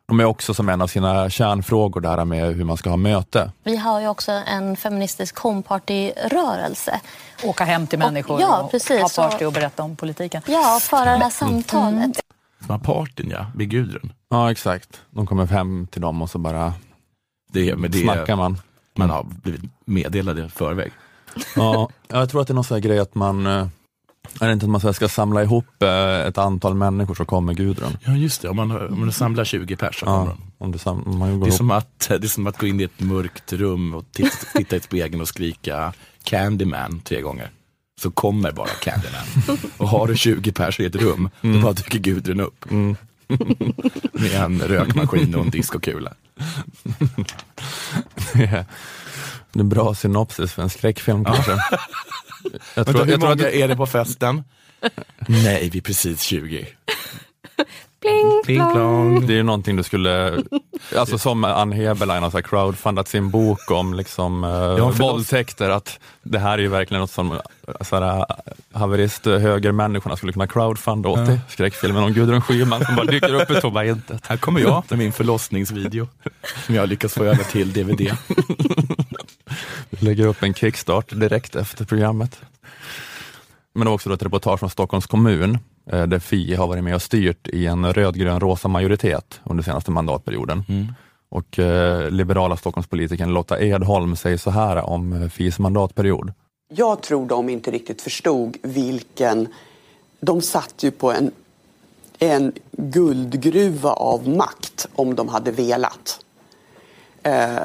[0.08, 2.96] De är också som en av sina kärnfrågor det här med hur man ska ha
[2.96, 3.52] möte.
[3.64, 7.00] Vi har ju också en feministisk homeparty-rörelse.
[7.44, 9.00] Åka hem till Och- människor ja, och precis.
[9.16, 10.42] ha party Och- och berätta om politiken.
[10.46, 12.20] Ja, föra det här samtalet.
[12.60, 14.12] Som har partyn ja, vid Gudrun.
[14.30, 15.00] Ja, exakt.
[15.10, 16.72] De kommer hem till dem och så bara
[17.52, 18.58] Det, men det, snackar man.
[18.96, 20.92] man har blivit meddelade i förväg.
[21.56, 23.66] Ja, jag tror att det är någon sån här grej att man, eh,
[24.40, 27.96] är det inte att man ska samla ihop eh, ett antal människor så kommer Gudrun?
[28.04, 30.78] Ja just det, om man, om man samlar 20 pers så kommer Ja, om, det
[30.78, 31.56] sam, om man går Det är, ihop.
[31.56, 34.76] som att, det är som att gå in i ett mörkt rum och titta, titta
[34.76, 35.92] i spegeln och skrika
[36.24, 37.50] Candyman tre gånger.
[38.00, 39.58] Så kommer bara Candyman.
[39.76, 42.64] Och har du 20 pers i ett rum, då bara dyker Gudrun upp.
[44.12, 46.12] Med en rökmaskin och en diskokula.
[49.52, 51.50] Det är bra synopsis för en skräckfilm kanske.
[51.50, 51.60] Jag
[52.74, 54.44] Vänta, tror, hur jag tror många att, är det på festen?
[55.28, 56.66] Nej, vi är precis 20.
[58.00, 58.72] Pling, Pling plong.
[58.72, 59.26] plong.
[59.26, 60.42] det är ju någonting du skulle,
[60.96, 65.00] alltså som Ann Heberlein har crowdfundat sin bok om liksom, eh, förlåt.
[65.00, 67.38] våldtäkter, att det här är ju verkligen något som eh,
[67.80, 68.26] så här,
[68.72, 73.34] haverist eh, högermänniskorna skulle kunna crowdfunda åt i skräckfilmen om Gudrun Schyman som bara dyker
[73.34, 74.26] upp i tomma intet.
[74.26, 76.08] Här kommer jag med min förlossningsvideo.
[76.66, 78.16] Som jag lyckas få över till DVD.
[79.90, 82.40] Vi lägger upp en kickstart direkt efter programmet.
[83.72, 85.58] Men det var också då ett reportage från Stockholms kommun
[85.92, 89.90] eh, där Fi har varit med och styrt i en rödgrön rosa majoritet under senaste
[89.90, 90.64] mandatperioden.
[91.28, 96.32] Och eh, liberala Stockholmspolitikern Lotta Edholm säger så här om eh, Fis mandatperiod.
[96.72, 99.48] Jag tror de inte riktigt förstod vilken...
[100.20, 101.30] De satt ju på en,
[102.18, 106.20] en guldgruva av makt om de hade velat.
[107.22, 107.56] Eh,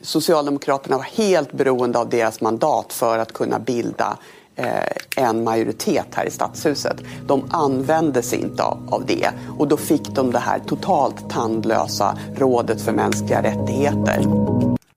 [0.00, 4.33] Socialdemokraterna var helt beroende av deras mandat för att kunna bilda eh,
[5.16, 6.96] en majoritet här i stadshuset.
[7.26, 12.18] De använde sig inte av, av det och då fick de det här totalt tandlösa
[12.36, 14.24] rådet för mänskliga rättigheter.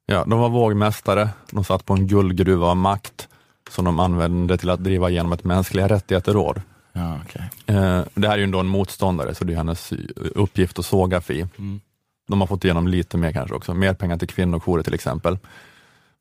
[0.05, 3.27] Ja, de var vågmästare, de satt på en guldgruva av makt
[3.69, 6.61] som de använde till att driva igenom ett mänskliga rättigheter-råd.
[6.93, 7.75] Ja, okay.
[7.75, 11.21] Eh, det här är ju ändå en motståndare, så det är hennes uppgift att såga
[11.21, 11.45] Fi.
[11.57, 11.81] Mm.
[12.27, 15.37] De har fått igenom lite mer kanske också, mer pengar till kvinnojourer till exempel.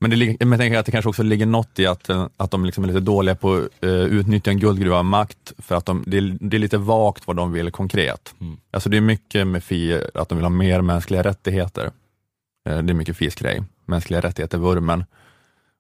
[0.01, 2.65] Men, det, men jag tänker att det kanske också ligger något i att, att de
[2.65, 6.05] liksom är lite dåliga på att uh, utnyttja en guldgruva av makt, för att de,
[6.07, 8.35] det, är, det är lite vagt vad de vill konkret.
[8.41, 8.57] Mm.
[8.71, 11.85] Alltså det är mycket med Fi att de vill ha mer mänskliga rättigheter.
[12.69, 15.05] Uh, det är mycket Fis grej, mänskliga rättigheter-vurmen.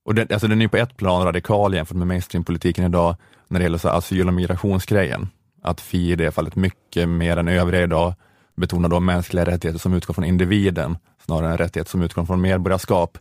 [0.04, 3.16] Och det, alltså den är på ett plan radikal jämfört med mainstreampolitiken idag,
[3.48, 5.28] när det gäller så asyl och migrationsgrejen.
[5.62, 8.14] Att Fi i det fallet mycket mer än övriga idag
[8.56, 13.18] betonar då mänskliga rättigheter som utgår från individen, snarare än rättigheter som utgår från medborgarskap.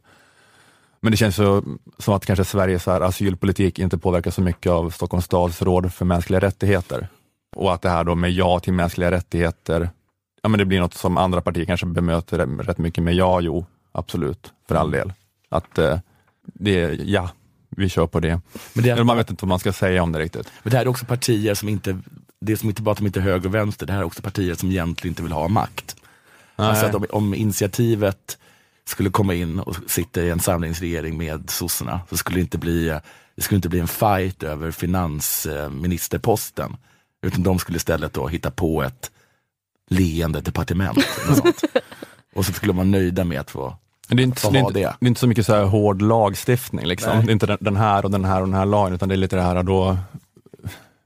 [1.06, 1.64] Men det känns så,
[1.98, 6.06] som att kanske Sveriges här asylpolitik inte påverkas så mycket av Stockholms stads råd för
[6.06, 7.08] mänskliga rättigheter.
[7.56, 9.90] Och att det här då med ja till mänskliga rättigheter,
[10.42, 13.66] ja men det blir något som andra partier kanske bemöter rätt mycket med ja, jo,
[13.92, 15.14] absolut, för all del.
[15.50, 16.00] Att eh,
[16.42, 17.30] det är ja,
[17.70, 18.42] vi kör på det.
[18.74, 20.52] Men det är, man vet inte vad man ska säga om det riktigt.
[20.64, 22.00] Men det här är också partier som inte,
[22.42, 24.06] det är som inte bara att de inte är höger och vänster, det här är
[24.06, 25.96] också partier som egentligen inte vill ha makt.
[26.56, 26.68] Nej.
[26.68, 28.38] Alltså att om, om initiativet
[28.88, 33.00] skulle komma in och sitta i en samlingsregering med sossarna så skulle det inte bli,
[33.36, 36.78] det skulle inte bli en fight över finansministerposten.
[37.22, 39.12] Utan de skulle istället då hitta på ett
[39.90, 40.98] leende departement.
[42.36, 44.84] och så skulle man nöjda med att få det är, inte, det, är inte, det.
[44.84, 46.86] är inte så mycket så här hård lagstiftning.
[46.86, 47.26] Liksom.
[47.26, 49.18] Det är inte den här och den här och den här lagen, utan det är
[49.18, 49.98] lite det här då,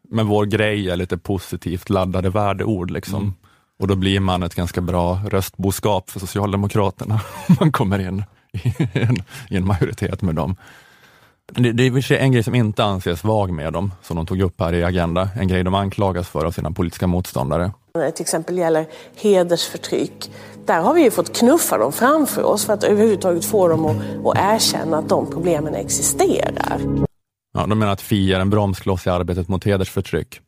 [0.09, 2.91] men vår grej är lite positivt laddade värdeord.
[2.91, 3.21] Liksom.
[3.21, 3.33] Mm.
[3.79, 8.73] Och då blir man ett ganska bra röstboskap för Socialdemokraterna om man kommer in i
[8.93, 9.15] en,
[9.49, 10.55] i en majoritet med dem.
[11.51, 14.61] Det, det är en grej som inte anses vag med dem, som de tog upp
[14.61, 15.29] här i Agenda.
[15.35, 17.71] En grej de anklagas för av sina politiska motståndare.
[17.93, 20.31] När det till exempel gäller hedersförtryck,
[20.65, 23.95] där har vi ju fått knuffa dem framför oss för att överhuvudtaget få dem att,
[24.25, 26.79] att erkänna att de problemen existerar.
[27.53, 30.41] Ja, de menar att FI är en bromskloss i arbetet mot hedersförtryck.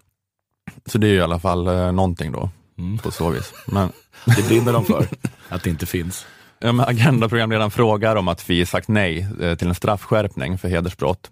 [0.86, 2.98] Så det är ju i alla fall eh, någonting då, mm.
[2.98, 3.54] på så vis.
[3.66, 3.92] Men...
[4.26, 5.08] Det brinner de för,
[5.50, 6.26] att det inte finns.
[6.60, 11.32] Ja, men Agenda-programledaren frågar om att FI sagt nej eh, till en straffskärpning för hedersbrott.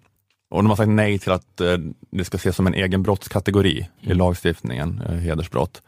[0.50, 1.76] Och de har sagt nej till att eh,
[2.10, 4.12] det ska ses som en egen brottskategori mm.
[4.12, 5.82] i lagstiftningen, eh, hedersbrott.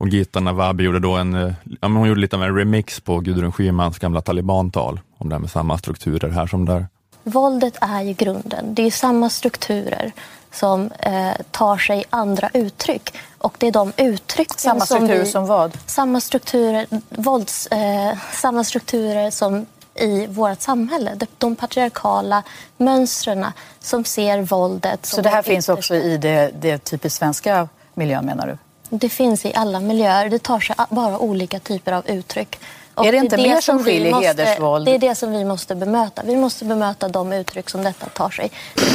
[0.00, 3.52] Och Gita Nawabi gjorde då en, ja, hon gjorde lite av en remix på Gudrun
[3.52, 6.86] Schymans gamla talibantal, om det här med samma strukturer här som där.
[7.22, 8.74] Våldet är ju grunden.
[8.74, 10.12] Det är samma strukturer
[10.52, 13.14] som eh, tar sig andra uttryck.
[13.38, 15.78] Och det är de uttrycken samma strukturer som, vi, som vad?
[15.86, 21.14] Samma strukturer, vålds, eh, samma strukturer som i vårt samhälle.
[21.14, 22.42] De, de patriarkala
[22.76, 23.46] mönstren
[23.80, 25.06] som ser våldet.
[25.06, 28.58] Så det här finns också i det, det typiskt svenska miljön menar du?
[28.90, 30.28] Det finns i alla miljöer.
[30.28, 32.58] Det tar sig bara olika typer av uttryck.
[32.98, 34.86] Och är det inte det mer som skiljer måste, hedersvåld?
[34.86, 36.22] Det är det som vi måste bemöta.
[36.24, 38.50] Vi måste bemöta de uttryck som detta tar sig.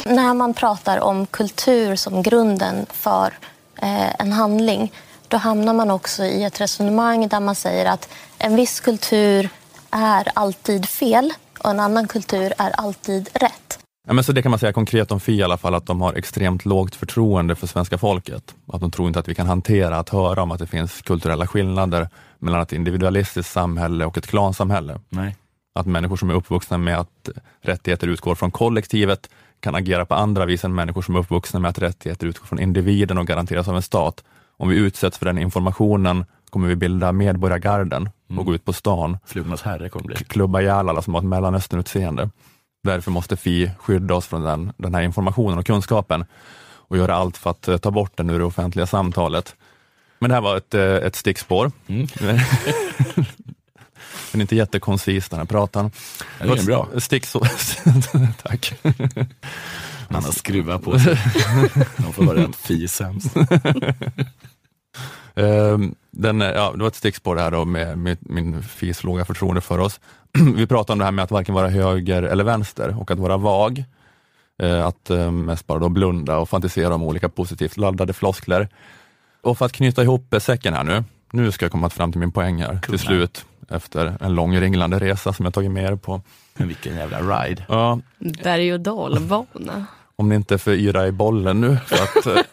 [0.06, 3.34] När man pratar om kultur som grunden för
[3.82, 4.92] eh, en handling
[5.28, 9.50] då hamnar man också i ett resonemang där man säger att en viss kultur
[9.92, 13.80] är alltid fel och en annan kultur är alltid rätt.
[14.08, 16.02] Ja, men så det kan man säga konkret om Fi i alla fall, att de
[16.02, 18.56] har extremt lågt förtroende för svenska folket.
[18.68, 21.48] Att de tror inte att vi kan hantera att höra om att det finns kulturella
[21.48, 22.10] skillnader
[22.44, 25.00] mellan ett individualistiskt samhälle och ett klansamhälle.
[25.10, 25.36] Nej.
[25.76, 27.30] Att människor som är uppvuxna med att
[27.62, 29.30] rättigheter utgår från kollektivet
[29.60, 32.60] kan agera på andra vis än människor som är uppvuxna med att rättigheter utgår från
[32.60, 34.24] individen och garanteras av en stat.
[34.58, 38.46] Om vi utsätts för den informationen kommer vi bilda medborgargarden och mm.
[38.46, 39.18] gå ut på stan.
[39.26, 40.16] Flugornas herre kommer bli.
[40.16, 42.30] Klubba ihjäl alla som har ett mellanösternutseende.
[42.84, 46.26] Därför måste Fi skydda oss från den, den här informationen och kunskapen
[46.66, 49.56] och göra allt för att eh, ta bort den ur det offentliga samtalet.
[50.24, 51.72] Men det här var ett, eh, ett stickspår.
[51.88, 52.08] Mm.
[54.32, 55.92] den är inte jättekoncis den här pratan.
[56.40, 56.88] Den är bra.
[56.98, 57.48] Stickspår.
[58.44, 58.74] Tack.
[60.10, 61.18] Han har skruvat på sig.
[61.98, 63.36] De får vara rätt fi-sämst.
[65.36, 69.26] Ehm, den, ja, det var ett stickspår det här då med, med min FIs låga
[69.26, 70.00] förtroende för oss.
[70.56, 73.38] Vi pratade om det här med att varken vara höger eller vänster och att vara
[73.38, 73.84] vag.
[74.62, 78.70] Eh, att eh, mest bara då blunda och fantisera om olika positivt laddade floskler.
[79.44, 82.32] Och för att knyta ihop säcken här nu, nu ska jag komma fram till min
[82.32, 86.22] poäng här till slut efter en lång ringlande resa som jag tagit med er på.
[86.54, 87.66] Men vilken jävla ride.
[87.68, 88.00] Ja,
[88.44, 89.86] Berg och dalbana.
[90.16, 92.44] om ni inte är för yra i bollen nu för att, eh,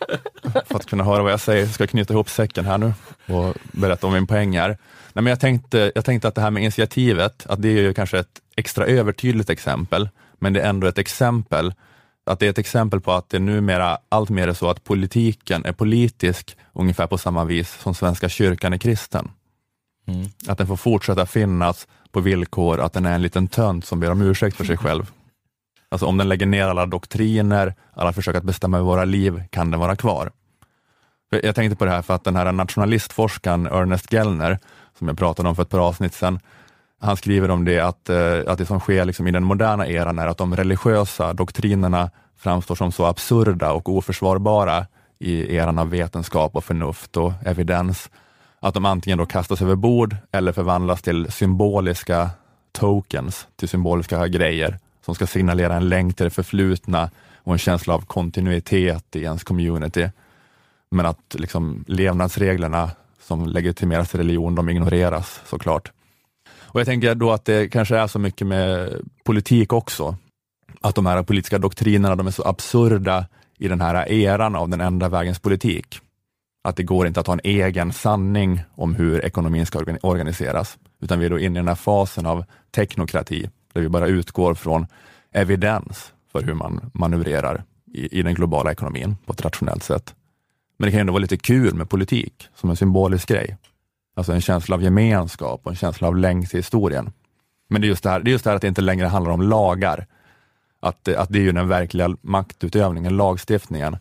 [0.66, 2.92] för att kunna höra vad jag säger, ska jag knyta ihop säcken här nu
[3.26, 4.68] och berätta om min poäng här.
[4.68, 7.94] Nej, men jag, tänkte, jag tänkte att det här med initiativet, att det är ju
[7.94, 11.74] kanske ett extra övertydligt exempel, men det är ändå ett exempel
[12.30, 15.64] att det är ett exempel på att det numera allt mer är så att politiken
[15.64, 19.30] är politisk ungefär på samma vis som Svenska kyrkan är kristen.
[20.06, 20.26] Mm.
[20.46, 24.10] Att den får fortsätta finnas på villkor att den är en liten tönt som ber
[24.10, 25.10] om ursäkt för sig själv.
[25.88, 29.70] Alltså om den lägger ner alla doktriner, alla försök att bestämma över våra liv, kan
[29.70, 30.30] den vara kvar.
[31.30, 34.58] Jag tänkte på det här för att den här nationalistforskaren Ernest Gellner,
[34.98, 36.40] som jag pratade om för ett par avsnitt sedan,
[37.00, 40.18] han skriver om det att, eh, att det som sker liksom i den moderna eran
[40.18, 44.86] är att de religiösa doktrinerna framstår som så absurda och oförsvarbara
[45.18, 48.10] i eran av vetenskap och förnuft och evidens,
[48.60, 52.30] att de antingen då kastas över bord eller förvandlas till symboliska
[52.72, 57.94] tokens, till symboliska grejer som ska signalera en länk till det förflutna och en känsla
[57.94, 60.08] av kontinuitet i ens community.
[60.90, 62.90] Men att liksom levnadsreglerna
[63.22, 65.92] som legitimeras i religion, de ignoreras såklart.
[66.72, 70.16] Och jag tänker då att det kanske är så mycket med politik också.
[70.80, 73.26] Att de här politiska doktrinerna, de är så absurda
[73.58, 75.98] i den här eran av den enda vägens politik.
[76.64, 81.18] Att det går inte att ha en egen sanning om hur ekonomin ska organiseras, utan
[81.18, 84.86] vi är då inne i den här fasen av teknokrati, där vi bara utgår från
[85.32, 90.14] evidens för hur man manövrerar i, i den globala ekonomin på ett rationellt sätt.
[90.78, 93.56] Men det kan ändå vara lite kul med politik, som en symbolisk grej.
[94.20, 97.12] Alltså en känsla av gemenskap och en känsla av längd till historien.
[97.70, 99.06] Men det är just det här, det är just det här att det inte längre
[99.06, 100.06] handlar om lagar.
[100.80, 103.96] Att, det- att det är ju den verkliga maktutövningen, lagstiftningen.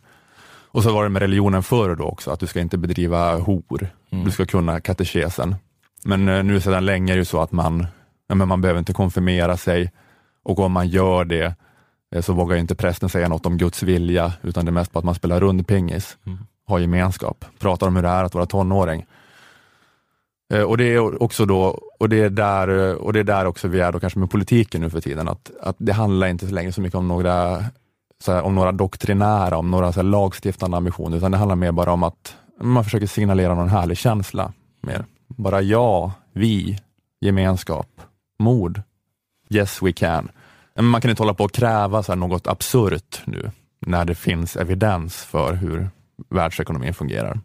[0.71, 3.87] Och så var det med religionen förr då också, att du ska inte bedriva hor.
[4.09, 5.55] Du ska kunna katekesen.
[6.05, 7.87] Men eh, nu sedan länge är det ju så att man,
[8.27, 9.91] ja, men man behöver inte konfirmera sig
[10.43, 11.55] och om man gör det
[12.15, 14.99] eh, så vågar inte prästen säga något om Guds vilja, utan det är mest på
[14.99, 16.17] att man spelar rundpingis,
[16.67, 19.05] har gemenskap, pratar om hur det är att vara tonåring.
[20.53, 23.45] Eh, och det är också då, och det är där, eh, och det är där
[23.45, 26.47] också vi är då kanske med politiken nu för tiden, att, att det handlar inte
[26.47, 27.65] så länge så mycket om några,
[28.23, 31.71] så här, om några doktrinära, om några så här, lagstiftande ambitioner, utan det handlar mer
[31.71, 34.53] bara om att man försöker signalera någon härlig känsla.
[34.81, 35.05] Mer.
[35.27, 36.79] Bara ja, vi,
[37.21, 38.01] gemenskap,
[38.39, 38.81] mod,
[39.49, 40.29] yes we can.
[40.75, 43.51] Men man kan inte hålla på och kräva så här, något absurt nu,
[43.85, 45.89] när det finns evidens för hur
[46.29, 47.39] världsekonomin fungerar.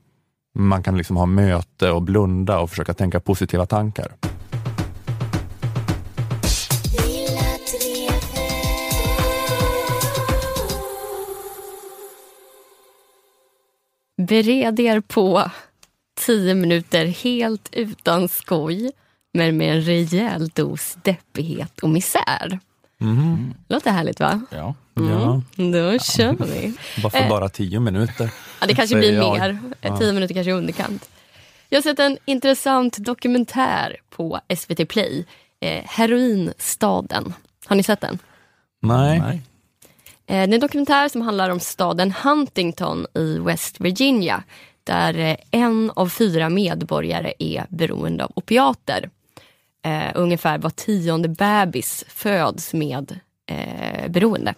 [0.56, 4.14] Man kan liksom ha möte och blunda och försöka tänka positiva tankar.
[14.16, 15.50] Bered er på
[16.26, 18.90] tio minuter helt utan skoj
[19.32, 22.58] men med en rejäl dos deppighet och misär.
[23.68, 24.40] Låter härligt va?
[24.50, 24.74] Ja.
[24.94, 25.42] Ja.
[25.56, 26.74] Då kör vi.
[27.02, 27.28] Varför Eh.
[27.28, 28.30] bara tio minuter?
[28.60, 29.38] Ja, det kanske blir jag.
[29.38, 29.58] mer.
[29.80, 29.96] Ja.
[29.98, 31.08] Tio minuter kanske är underkant.
[31.68, 35.24] Jag har sett en intressant dokumentär på SVT Play.
[35.60, 37.34] Eh, Heroinstaden.
[37.66, 38.18] Har ni sett den?
[38.82, 39.18] Nej.
[39.18, 39.32] Eh,
[40.26, 44.42] Det är en dokumentär som handlar om staden Huntington i West Virginia
[44.84, 49.10] där eh, en av fyra medborgare är beroende av opiater.
[49.84, 54.54] Eh, ungefär var tionde bebis föds med eh, beroende.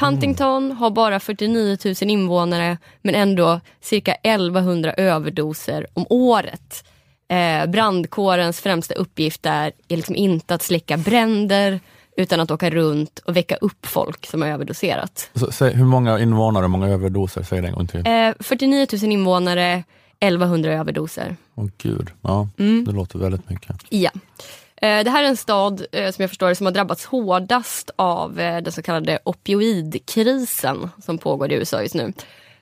[0.00, 6.84] Huntington har bara 49 000 invånare men ändå cirka 1100 överdoser om året.
[7.28, 11.80] Eh, brandkårens främsta uppgift är, är liksom inte att släcka bränder
[12.16, 15.30] utan att åka runt och väcka upp folk som har överdoserat.
[15.34, 17.42] Så, säg, hur många invånare, hur många överdoser?
[17.42, 18.06] Säg det en gång till.
[18.06, 19.84] Eh, 49 000 invånare,
[20.20, 21.36] 1100 överdoser.
[21.54, 22.84] Åh gud, ja, Mm.
[22.84, 23.76] det låter väldigt mycket.
[23.88, 24.10] Ja.
[24.84, 27.90] Eh, Det här är en stad eh, som jag förstår det, som har drabbats hårdast
[27.96, 32.12] av eh, den så kallade opioidkrisen som pågår i USA just nu.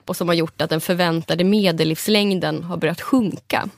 [0.05, 3.69] Och som har gjort att den förväntade medellivslängden har börjat sjunka.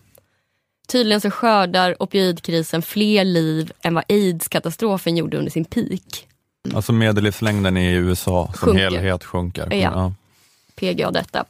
[0.88, 6.28] Tydligen så skördar opioidkrisen fler liv än vad aids-katastrofen gjorde under sin peak.
[6.76, 8.84] Alltså medellivslängden i USA som Sjunker.
[8.84, 9.74] helhet sjunker.
[9.74, 10.14] Ja.
[10.76, 11.46] PGA detta.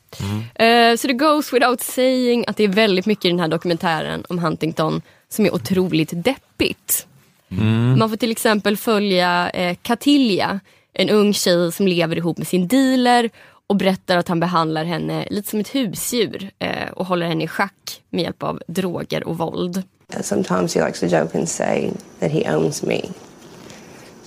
[0.56, 4.24] Eh, så det goes without saying att det är väldigt mycket i den här dokumentären
[4.30, 5.02] om Huntington
[5.36, 7.08] som är otroligt deppigt.
[7.50, 8.00] Mm.
[8.00, 10.60] Man får till exempel följa eh, Katilja,
[10.93, 13.30] en ung tjej som lever ihop med sin dealer
[13.67, 17.48] och berättar att han behandlar henne lite som ett husdjur eh, och håller henne i
[17.48, 19.84] schack med hjälp av droger och våld.
[20.21, 23.02] Sometimes he likes to joke and say that he owns me.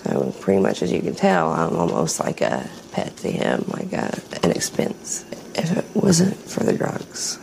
[0.04, 3.96] So pretty much as you can tell, I'm almost like a pet to him, like
[3.96, 4.08] a,
[4.42, 5.24] an expense.
[5.54, 7.38] If it wasn't for the drugs,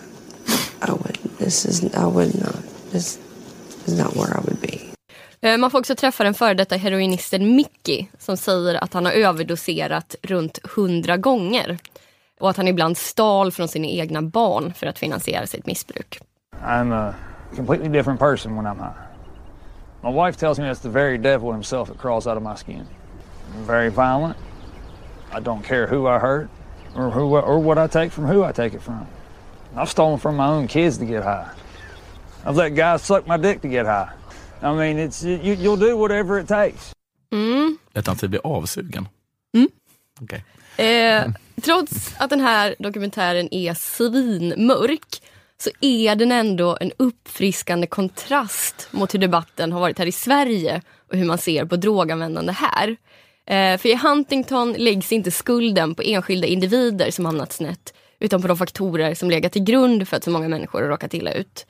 [0.81, 2.55] I wouldn't this is, I would not,
[2.91, 3.19] this
[3.87, 4.79] is not where I would be.
[5.41, 9.11] Eh, Man får också träffa den före detta heroinisten Mickey som säger att han har
[9.13, 11.77] överdoserat runt hundra gånger.
[12.39, 16.19] Och att han ibland stal från sina egna barn för att finansiera sitt missbruk.
[16.65, 17.13] I'm a
[17.55, 19.05] completely different person when I'm high.
[20.03, 22.87] My wife tells me it's the very devil himself that crawls out of my skin.
[23.55, 24.35] I'm very violent.
[25.37, 26.47] I don't care who I hurt
[26.95, 29.07] or who or what I take from who I take it from.
[29.75, 31.47] I've stolen from my own kids to get high.
[32.45, 34.09] I've let guys suck my dick to get high.
[34.61, 36.93] I mean, it's you, you'll do whatever it takes.
[37.33, 37.77] Mm.
[37.93, 39.07] Att han blir avsugen?
[39.53, 39.69] Mm.
[40.21, 40.43] Okej.
[40.85, 41.23] Eh,
[41.61, 45.21] trots att den här dokumentären är svinmörk
[45.57, 50.81] så är den ändå en uppfriskande kontrast mot hur debatten har varit här i Sverige
[51.11, 52.95] och hur man ser på droganvändande här.
[53.45, 58.47] Eh, för i Huntington läggs inte skulden på enskilda individer som hamnat snett utan på
[58.47, 61.65] de faktorer som legat till grund för att så många människor har råkat illa ut.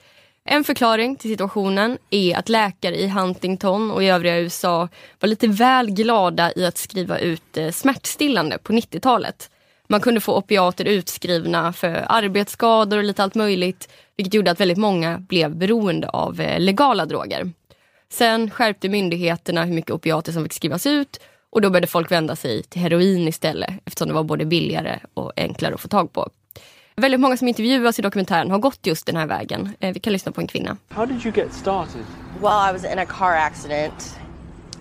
[0.47, 4.87] En förklaring till situationen är att läkare i Huntington och i övriga USA
[5.19, 9.49] var lite väl glada i att skriva ut eh, smärtstillande på 90-talet.
[9.87, 14.77] Man kunde få opiater utskrivna för arbetsskador och lite allt möjligt vilket gjorde att väldigt
[14.77, 17.51] många blev beroende av eh, legala droger.
[18.09, 22.35] Sen skärpte myndigheterna hur mycket opiater som fick skrivas ut och då började folk vända
[22.35, 26.29] sig till heroin istället eftersom det var både billigare och enklare att få tag på.
[27.01, 29.69] Väldigt många som intervjuas i dokumentären har gått just den här vägen.
[29.79, 30.77] Eh, Vi kan lyssna på en kvinna.
[30.89, 32.05] How did you get started?
[32.41, 34.19] Well, I was in a car accident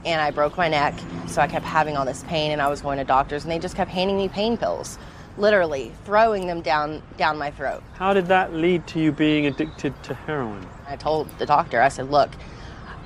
[0.05, 0.95] and I broke my neck,
[1.29, 3.59] so I kept having all this pain and I was going to doctors and they
[3.63, 4.99] just kept handing me pain pills,
[5.39, 7.83] literally throwing them down down my throat.
[7.99, 10.67] How did that lead to you being addicted to heroin?
[10.93, 12.31] I told the doctor, I said, "Look,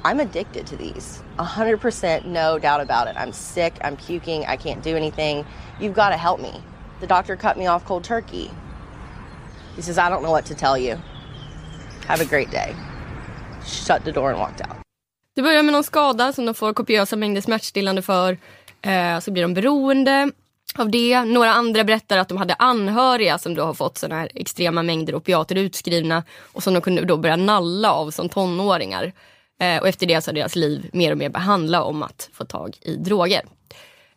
[0.04, 1.22] I'm addicted to these.
[1.38, 3.16] 100% no doubt about it.
[3.16, 5.44] I'm sick, I'm puking, I can't do anything.
[5.80, 6.52] You've got to help me."
[7.00, 8.50] The doctor cut me off cold turkey.
[9.78, 10.98] He says, "I don't know what to tell you.
[12.06, 12.74] Have a great day."
[13.66, 14.76] Shut the door and walked out.
[15.36, 18.38] Det börjar med någon skada som de får kopiösa mängder smärtstillande för.
[18.82, 20.30] Eh, så blir de beroende
[20.78, 21.24] av det.
[21.24, 25.14] Några andra berättar att de hade anhöriga som då har fått såna här extrema mängder
[25.14, 29.12] opiater utskrivna och som de kunde då börja nalla av som tonåringar.
[29.60, 32.44] Eh, och efter det så har deras liv mer och mer behandlat om att få
[32.44, 33.42] tag i droger.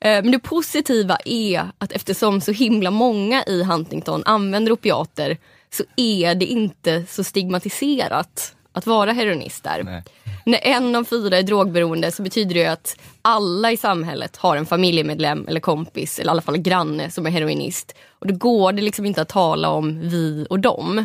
[0.02, 5.38] Eh, Men det positiva är att eftersom så himla många i Huntington använder opiater
[5.74, 10.04] så är det inte så stigmatiserat att vara heroinist där.
[10.46, 14.66] När en av fyra är drogberoende så betyder det att alla i samhället har en
[14.66, 17.96] familjemedlem eller kompis eller i alla fall granne som är heroinist.
[18.20, 20.98] Och då går det liksom inte att tala om vi och dem.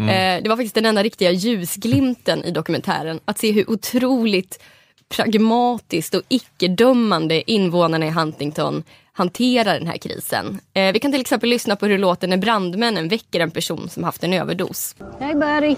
[0.00, 3.20] Eh, det var faktiskt den enda riktiga ljusglimten i dokumentären.
[3.24, 4.62] Att se hur otroligt
[5.12, 10.60] pragmatiskt och icke-dömande invånarna i Huntington hanterar den här krisen.
[10.74, 13.88] Eh, vi kan till exempel lyssna på hur det låter när brandmännen väcker en person
[13.88, 14.96] som haft en överdos.
[15.20, 15.76] Hey, buddy.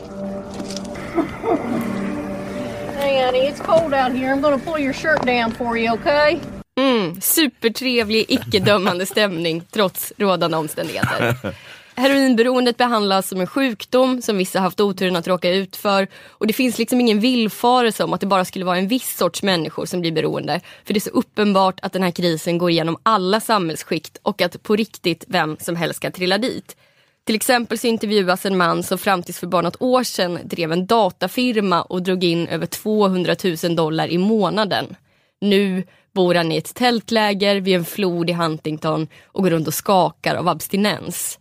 [2.98, 4.34] Hey, honey, it's cold out here.
[4.34, 6.38] I'm gonna pull your shirt down for you, okay?
[6.76, 11.36] Mm, supertrevlig, icke-dömande stämning trots rådande omständigheter.
[11.96, 16.08] Heroinberoendet behandlas som en sjukdom som vissa haft oturen att råka ut för.
[16.28, 19.42] Och det finns liksom ingen villfarelse om att det bara skulle vara en viss sorts
[19.42, 20.60] människor som blir beroende.
[20.84, 24.62] För det är så uppenbart att den här krisen går igenom alla samhällsskikt och att
[24.62, 26.76] på riktigt vem som helst kan trilla dit.
[27.26, 30.72] Till exempel så intervjuas en man som fram tills för bara något år sedan drev
[30.72, 34.96] en datafirma och drog in över 200 000 dollar i månaden.
[35.40, 39.74] Nu bor han i ett tältläger vid en flod i Huntington och går runt och
[39.74, 41.38] skakar av abstinens.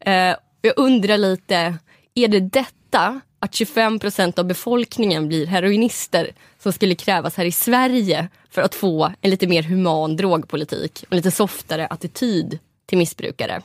[0.00, 1.78] Eh, jag undrar lite,
[2.14, 7.52] är det detta att 25 procent av befolkningen blir heroinister som skulle krävas här i
[7.52, 12.98] Sverige för att få en lite mer human drogpolitik och en lite softare attityd till
[12.98, 13.62] missbrukare?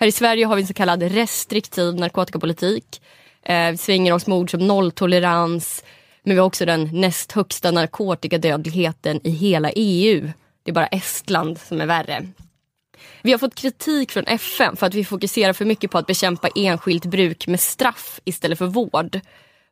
[0.00, 3.02] Här i Sverige har vi en så kallad restriktiv narkotikapolitik.
[3.42, 5.84] Eh, vi svänger oss med ord som nolltolerans,
[6.24, 10.30] men vi har också den näst högsta narkotikadödligheten i hela EU.
[10.62, 12.28] Det är bara Estland som är värre.
[13.22, 16.48] Vi har fått kritik från FN för att vi fokuserar för mycket på att bekämpa
[16.54, 19.20] enskilt bruk med straff istället för vård.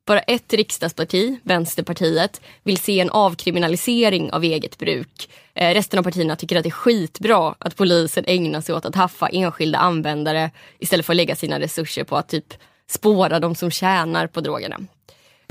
[0.07, 5.31] Bara ett riksdagsparti, Vänsterpartiet, vill se en avkriminalisering av eget bruk.
[5.55, 8.95] Eh, resten av partierna tycker att det är skitbra att polisen ägnar sig åt att
[8.95, 12.55] haffa enskilda användare istället för att lägga sina resurser på att typ
[12.91, 14.81] spåra de som tjänar på drogerna.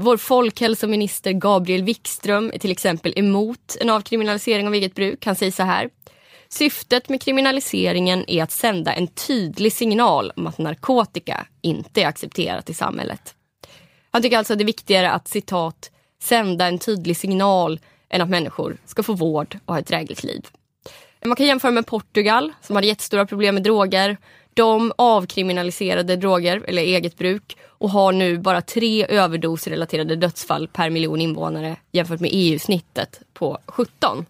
[0.02, 5.26] Vår folkhälsominister Gabriel Wikström är till exempel emot en avkriminalisering av eget bruk.
[5.26, 5.90] Han säger så här.
[6.50, 12.70] Syftet med kriminaliseringen är att sända en tydlig signal om att narkotika inte är accepterat
[12.70, 13.36] i samhället.
[14.12, 15.92] Han tycker alltså att det är viktigare att citat
[16.22, 17.80] sända en tydlig signal
[18.10, 20.48] än att människor ska få vård och ha ett drägligt liv.
[21.26, 24.18] Man kan jämföra med Portugal som hade jättestora problem med droger.
[24.60, 31.22] De avkriminaliserade droger eller eget bruk och har nu bara tre överdosrelaterade dödsfall per miljon
[31.22, 34.26] invånare jämfört med EU-snittet på 17.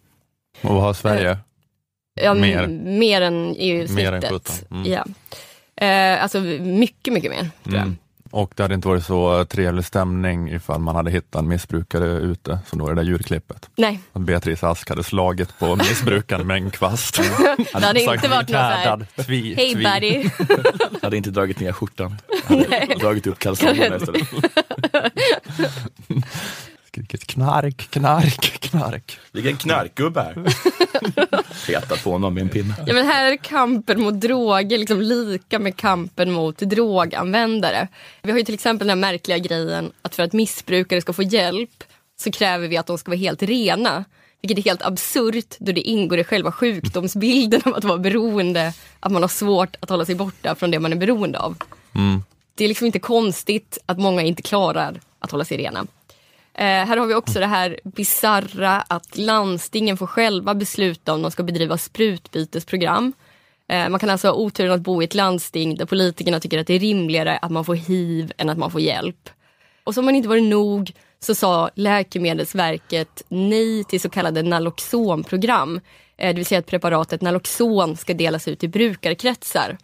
[0.61, 1.37] Och vad har Sverige?
[2.21, 2.41] Ja, Mer.
[2.41, 2.63] mer.
[2.63, 4.29] än Mer än EU-snittet.
[4.29, 4.55] 17.
[4.71, 4.91] Mm.
[4.91, 5.05] Ja.
[5.85, 7.49] Eh, alltså mycket, mycket mer.
[7.63, 7.83] Tror jag.
[7.83, 7.97] Mm.
[8.31, 12.59] Och det hade inte varit så trevlig stämning ifall man hade hittat en missbrukare ute,
[12.65, 13.69] som då är det där djurklippet.
[13.75, 13.99] Nej.
[14.13, 17.19] Att Beatrice Ask hade slagit på missbrukaren med en kvast.
[17.73, 20.29] Det hade inte varit något så här, Härdad, tvi, Hej buddy.
[21.01, 22.17] Hade inte dragit ner skjortan.
[22.43, 24.27] Hade dragit upp kalsongerna istället.
[26.99, 29.19] Skrikit knark, knark, knark.
[29.31, 30.33] Vilken knarkgubbe här.
[31.67, 32.75] Petat på honom med en pinne.
[32.87, 37.87] Ja, men här är kampen mot droger liksom lika med kampen mot droganvändare.
[38.21, 41.23] Vi har ju till exempel den här märkliga grejen att för att missbrukare ska få
[41.23, 41.83] hjälp
[42.19, 44.05] så kräver vi att de ska vara helt rena.
[44.41, 48.73] Vilket är helt absurt då det ingår i själva sjukdomsbilden av att vara beroende.
[48.99, 51.57] Att man har svårt att hålla sig borta från det man är beroende av.
[51.95, 52.23] Mm.
[52.55, 55.87] Det är liksom inte konstigt att många inte klarar att hålla sig rena.
[56.59, 61.31] Eh, här har vi också det här bizarra att landstingen får själva besluta om de
[61.31, 63.13] ska bedriva sprutbytesprogram.
[63.69, 66.67] Eh, man kan alltså ha oturen att bo i ett landsting där politikerna tycker att
[66.67, 69.29] det är rimligare att man får hiv än att man får hjälp.
[69.83, 75.81] Och som om det inte varit nog så sa Läkemedelsverket nej till så kallade Naloxonprogram.
[76.17, 79.77] Eh, det vill säga att preparatet Naloxon ska delas ut i brukarkretsar.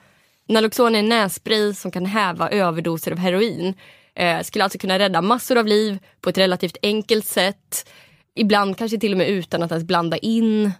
[0.48, 3.74] Naloxon är en nässpray som kan häva överdoser av heroin.
[4.16, 7.90] Eh, skulle alltså kunna rädda massor av liv på ett relativt enkelt sätt.
[8.36, 10.72] Ibland kanske till och med utan att ens blanda in eh,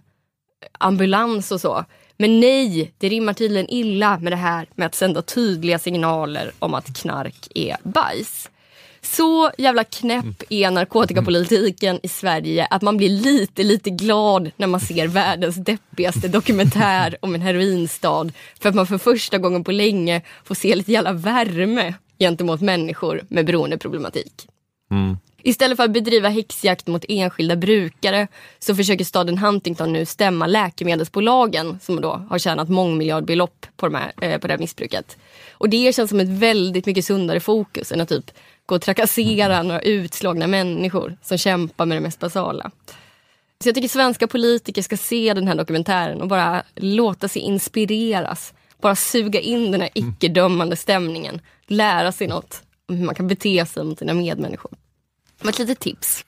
[0.78, 1.84] ambulans och så.
[2.16, 6.74] Men nej, det rimmar tydligen illa med det här med att sända tydliga signaler om
[6.74, 8.50] att knark är bajs.
[9.02, 14.80] Så jävla knäpp är narkotikapolitiken i Sverige att man blir lite, lite glad när man
[14.80, 18.32] ser världens deppigaste dokumentär om en heroinstad.
[18.60, 23.22] För att man för första gången på länge får se lite jävla värme gentemot människor
[23.28, 24.48] med beroendeproblematik.
[24.90, 25.16] Mm.
[25.42, 31.78] Istället för att bedriva häxjakt mot enskilda brukare så försöker staden Huntington nu stämma läkemedelsbolagen
[31.82, 35.16] som då har tjänat mångmiljardbelopp på, de här, eh, på det här missbruket.
[35.50, 38.30] Och det känns som ett väldigt mycket sundare fokus än att typ
[38.66, 42.70] gå och trakassera några utslagna människor som kämpar med det mest basala.
[43.62, 48.54] Så jag tycker svenska politiker ska se den här dokumentären och bara låta sig inspireras.
[48.86, 51.40] Bara suga in den här icke-dömande stämningen.
[51.66, 54.70] Lära sig något om hur man kan bete sig mot sina medmänniskor.
[55.38, 56.24] Det var ett litet tips.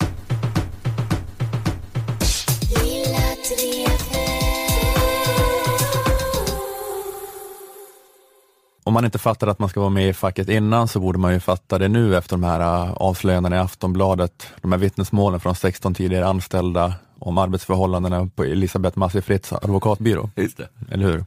[8.85, 11.33] Om man inte fattade att man ska vara med i facket innan så borde man
[11.33, 15.55] ju fatta det nu efter de här äh, avslöjandena i Aftonbladet, de här vittnesmålen från
[15.55, 20.31] 16 tidigare anställda om arbetsförhållandena på Elisabeth Massi Fritz advokatbyrå.
[20.37, 20.69] Just det.
[20.91, 21.25] Eller hur?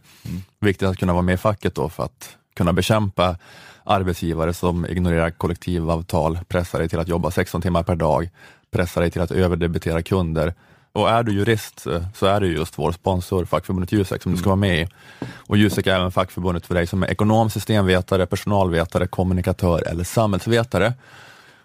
[0.60, 3.38] Viktigt att kunna vara med i facket då för att kunna bekämpa
[3.84, 8.30] arbetsgivare som ignorerar kollektivavtal, pressar dig till att jobba 16 timmar per dag,
[8.72, 10.54] pressar dig till att överdebitera kunder.
[10.94, 14.38] Och är du jurist eh, så är det just vår sponsor, fackförbundet Jusek, som du
[14.38, 14.88] ska vara med i.
[15.48, 20.94] Och Jusek är även fackförbundet för dig som är ekonom, systemvetare, personalvetare, kommunikatör eller samhällsvetare.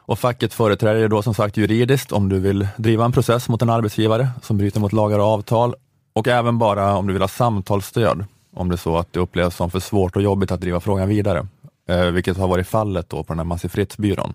[0.06, 3.70] Och facket företräder då som sagt juridiskt om du vill driva en process mot en
[3.70, 5.74] arbetsgivare som bryter mot lagar och avtal
[6.12, 9.56] och även bara om du vill ha samtalsstöd om det är så att det upplevs
[9.56, 11.46] som för svårt och jobbigt att driva frågan vidare.
[11.88, 14.34] Eh, vilket har varit fallet då på den här Massi Fritz-byrån.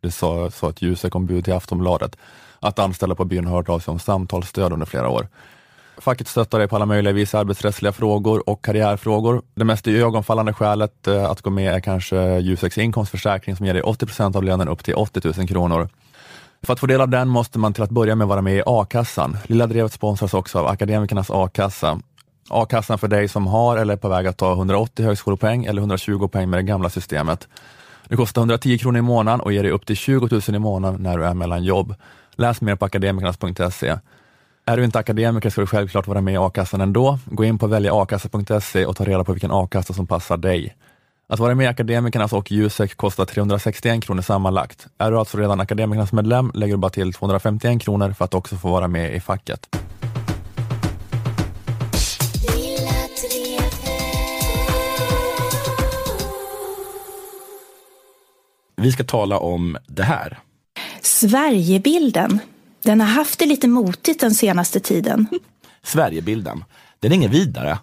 [0.00, 2.16] Det sa, sa ett Jusek-ombud till Aftonbladet
[2.60, 5.28] att anställda på byrån har hört av sig om samtalsstöd under flera år.
[6.00, 9.42] Facket stöttar dig på alla möjliga vis, arbetsrättsliga frågor och karriärfrågor.
[9.54, 13.82] Det mest ögonfallande skälet eh, att gå med är kanske Juseks inkomstförsäkring som ger dig
[13.82, 15.88] 80 procent av lönen upp till 80 000 kronor.
[16.62, 18.62] För att få del av den måste man till att börja med vara med i
[18.66, 19.36] a-kassan.
[19.46, 22.00] Lilla Drevet sponsras också av Akademikernas a-kassa.
[22.50, 26.28] A-kassan för dig som har eller är på väg att ta 180 högskolepoäng eller 120
[26.28, 27.48] poäng med det gamla systemet.
[28.08, 31.02] Det kostar 110 kronor i månaden och ger dig upp till 20 000 i månaden
[31.02, 31.94] när du är mellan jobb.
[32.36, 33.96] Läs mer på akademikernas.se.
[34.70, 37.18] Är du inte akademiker ska du självklart vara med i a-kassan ändå.
[37.24, 40.76] Gå in på väljaakassa.se och ta reda på vilken a-kassa som passar dig.
[41.28, 44.86] Att vara med i Akademikernas och Jusek kostar 361 kronor sammanlagt.
[44.98, 48.56] Är du alltså redan Akademikernas medlem lägger du bara till 251 kronor för att också
[48.56, 49.76] få vara med i facket.
[58.76, 60.38] Vi ska tala om det här.
[61.00, 62.40] Sverigebilden.
[62.82, 65.26] Den har haft det lite motigt den senaste tiden.
[65.82, 66.64] Sverigebilden.
[67.00, 67.78] Den är ingen vidare.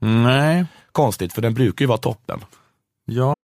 [0.00, 0.64] Nej.
[0.92, 2.40] Konstigt, för den brukar ju vara toppen.
[3.04, 3.34] Ja.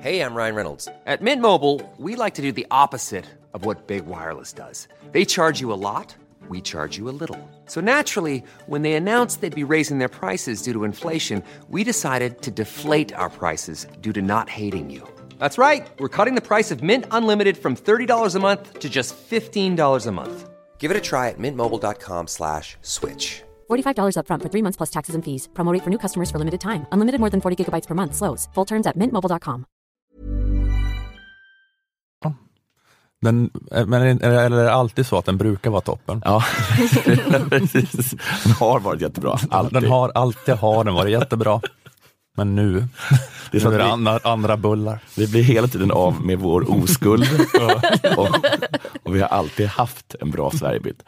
[0.00, 0.88] Hey, I'm Ryan Reynolds.
[1.06, 4.88] At Mint Mobile, we like to do the opposite of what Big Wireless does.
[5.12, 6.16] They charge you a lot,
[6.48, 7.38] we charge you a little.
[7.66, 12.42] So naturally, when they announced they'd be raising their prices due to inflation, we decided
[12.42, 15.02] to deflate our prices due to not hating you.
[15.38, 15.86] That's right.
[15.98, 20.12] We're cutting the price of Mint Unlimited from $30 a month to just $15 a
[20.12, 20.48] month.
[20.78, 23.42] Give it a try at mintmobile.com slash switch.
[23.70, 25.48] $45 upfront for three months plus taxes and fees.
[25.54, 26.86] Promo rate for new customers for limited time.
[26.92, 28.14] Unlimited more than 40 gigabytes per month.
[28.14, 28.48] Slows.
[28.54, 29.66] Full terms at mintmobile.com.
[33.22, 36.22] Den, eh, men är, är det alltid så att den brukar vara toppen?
[36.24, 36.42] Ja,
[37.50, 38.10] precis.
[38.44, 39.38] Den har varit jättebra.
[39.50, 39.82] Alltid.
[39.82, 41.60] Den har alltid har den varit jättebra.
[42.36, 42.84] Men nu,
[43.50, 44.98] Det är så nu är det vi- andra, andra bullar.
[45.16, 47.24] Vi blir hela tiden av med vår oskuld
[48.16, 48.28] och,
[49.02, 51.02] och vi har alltid haft en bra Sverigebild.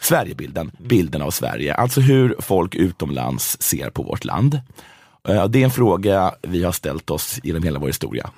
[0.00, 4.60] Sverigebilden, bilden av Sverige, alltså hur folk utomlands ser på vårt land.
[5.28, 8.30] Eh, Det är en fråga vi har ställt oss genom hela vår historia.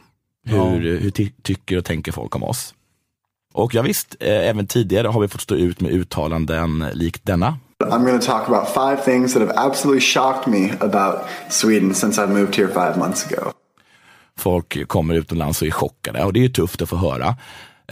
[0.46, 2.74] Hur, hur ty- tycker och tänker folk om oss?
[3.52, 7.58] Och ja, visst, eh, även tidigare har vi fått stå ut med uttalanden likt denna.
[7.80, 12.18] I'm going to talk about five things that have absolutely shocked me about Sweden since
[12.18, 13.52] I moved here five months ago.
[14.38, 17.36] Folk kommer utomlands och är chockade och det är ju tufft att få höra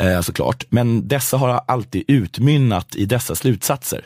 [0.00, 0.64] eh, såklart.
[0.68, 4.04] Men dessa har alltid utmynnat i dessa slutsatser.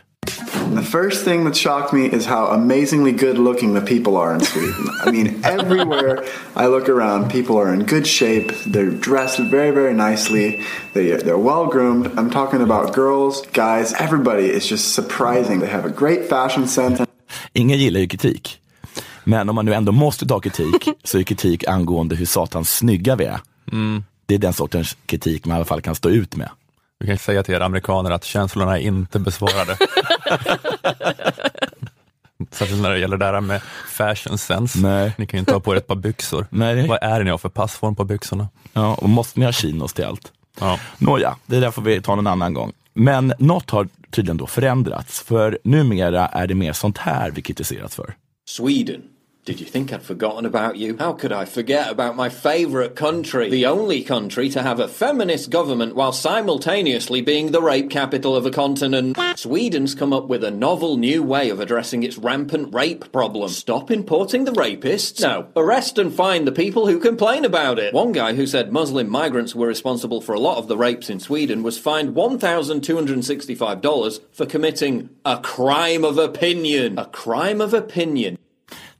[0.54, 4.34] And the first thing that shocked me is how amazingly good looking the people are
[4.34, 4.88] in Sweden.
[5.04, 6.24] I mean, everywhere
[6.56, 8.52] I look around, people are in good shape.
[8.66, 10.60] They're dressed very, very nicely.
[10.92, 12.06] They, they're well groomed.
[12.18, 15.60] I'm talking about girls, guys, everybody is just surprising.
[15.60, 17.06] They have a great fashion sense.
[17.52, 18.58] Ingen gillar ju kritik.
[19.24, 23.16] Men om man nu ändå måste ta kritik så är kritik angående hur satans snygga
[23.16, 23.40] vi är.
[23.72, 24.04] Mm.
[24.26, 26.50] Det är den sortens kritik man i alla fall kan stå ut med.
[27.02, 29.76] Vi kan säga till er amerikaner att känslorna är inte besvarade.
[32.50, 34.78] Särskilt när det gäller det här med fashion sense.
[34.78, 35.12] Nej.
[35.18, 36.46] Ni kan ju inte ha på er ett par byxor.
[36.50, 36.88] Nej.
[36.88, 38.48] Vad är det ni har för passform på byxorna?
[38.72, 40.32] Ja, och måste ni ha chinos till allt?
[40.60, 40.78] Ja.
[40.98, 42.72] Nåja, det där får vi ta någon annan gång.
[42.94, 47.94] Men något har tydligen då förändrats, för numera är det mer sånt här vi kritiseras
[47.94, 48.14] för.
[48.48, 49.00] Sweden.
[49.44, 50.96] Did you think I'd forgotten about you?
[50.98, 53.50] How could I forget about my favourite country?
[53.50, 58.46] The only country to have a feminist government while simultaneously being the rape capital of
[58.46, 59.18] a continent.
[59.34, 63.48] Sweden's come up with a novel new way of addressing its rampant rape problem.
[63.48, 65.20] Stop importing the rapists.
[65.20, 67.92] No, arrest and fine the people who complain about it.
[67.92, 71.18] One guy who said Muslim migrants were responsible for a lot of the rapes in
[71.18, 76.96] Sweden was fined $1,265 for committing a crime of opinion.
[76.96, 78.38] A crime of opinion.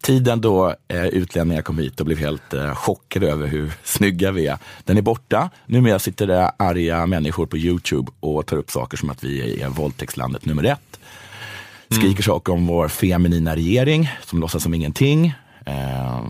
[0.03, 4.47] Tiden då eh, utlänningar kom hit och blev helt eh, chockade över hur snygga vi
[4.47, 5.51] är, den är borta.
[5.67, 9.69] Numera sitter det arga människor på Youtube och tar upp saker som att vi är
[9.69, 11.01] våldtäktslandet nummer ett.
[11.91, 15.35] Skriker saker om vår feminina regering som låtsas som ingenting.
[15.67, 16.25] Eh,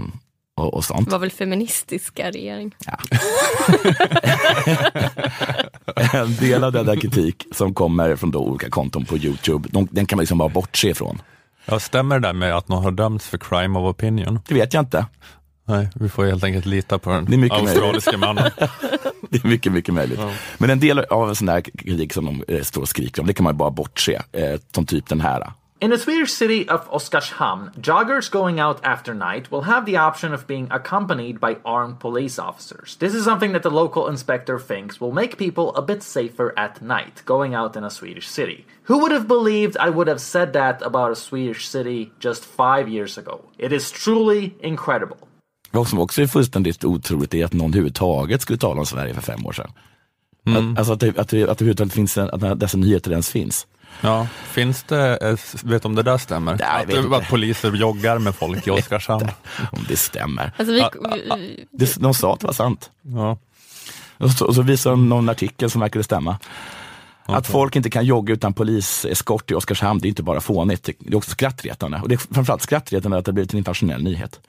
[0.56, 1.06] och, och sånt.
[1.06, 2.74] Det var väl feministiska regering?
[6.14, 9.88] En del av den där kritik som kommer från då olika konton på Youtube, de,
[9.90, 11.22] den kan man liksom bara bortse ifrån.
[11.64, 14.40] Ja, stämmer det där med att någon har dömts för crime of opinion?
[14.48, 15.06] Det vet jag inte.
[15.64, 18.50] Nej, vi får helt enkelt lita på den australiska mannen.
[19.30, 20.20] Det är mycket, mycket möjligt.
[20.58, 23.26] Men en del av en sån där kritik som de eh, står och skriker om,
[23.26, 24.22] det kan man bara bortse.
[24.32, 25.52] Eh, som typ den här.
[25.82, 30.32] In the Swedish city of Oskarshamn, joggers going out after night will have the option
[30.32, 32.96] of being accompanied by armed police officers.
[33.00, 36.80] This is something that the local inspector thinks will make people a bit safer at
[36.82, 38.64] night going out in a Swedish city.
[38.84, 42.88] Who would have believed I would have said that about a Swedish city just five
[42.88, 43.40] years ago?
[43.58, 45.16] It is truly incredible.
[45.70, 49.22] Vad som också är fullständigt otroligt är att någon överhuvudtaget skulle tala om Sverige för
[49.22, 49.70] fem år sedan.
[50.46, 50.72] Mm.
[50.72, 53.30] Att, alltså att det, att, det, att det överhuvudtaget finns en, att dessa nyheter ens
[53.30, 53.66] finns.
[54.00, 56.56] Ja, finns det, eh, vet du om det där stämmer?
[56.60, 57.16] jag att, inte.
[57.16, 59.28] att poliser joggar med folk i Oskarshamn?
[59.72, 60.52] Om det stämmer.
[60.56, 60.84] Alltså vi,
[61.36, 62.90] vi, Det, de sa att det var sant.
[63.02, 63.38] Ja.
[64.18, 66.38] Och så, och så visar de någon artikel som verkade stämma.
[67.26, 71.12] Att folk inte kan jogga utan poliseskort i Oskarshamn, det är inte bara fånigt, det
[71.12, 72.00] är också skrattretande.
[72.02, 74.40] Och det är framförallt skrattretande att det har blivit en internationell nyhet.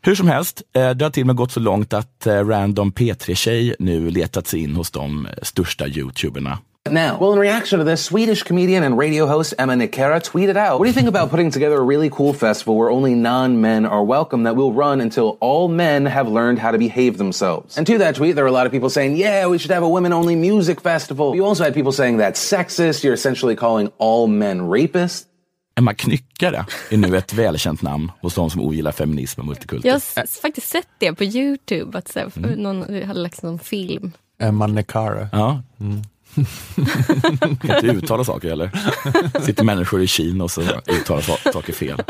[0.00, 2.92] Hur som helst, eh, det har till och med gått så långt att eh, random
[2.92, 6.58] P3-tjej nu letat sig in hos de största youtuberna.
[6.90, 10.78] Now, well, in reaction to this, Swedish comedian and radio host Emma Nikera tweeted out,
[10.78, 13.86] What do you think about putting together a really cool festival where only non men
[13.86, 17.76] are welcome that will run until all men have learned how to behave themselves?
[17.78, 19.84] And to that tweet, there were a lot of people saying, Yeah, we should have
[19.84, 21.34] a women only music festival.
[21.36, 23.04] You also had people saying that's sexist.
[23.04, 25.26] You're essentially calling all men rapists.
[25.78, 29.88] Emma Knyckare är nu ett välkänt namn hos de som ogillar feminism och multikultur.
[29.88, 32.50] jag har s- faktiskt sett det på Youtube, att så här, Mm.
[32.62, 34.12] någon hade lagt någon film.
[34.40, 35.28] Emma Nekare.
[35.32, 35.62] Ja.
[35.78, 36.04] kan
[36.36, 38.70] inte uttala saker heller.
[39.40, 42.02] Sitter människor i Kina och så uttalar saker fel.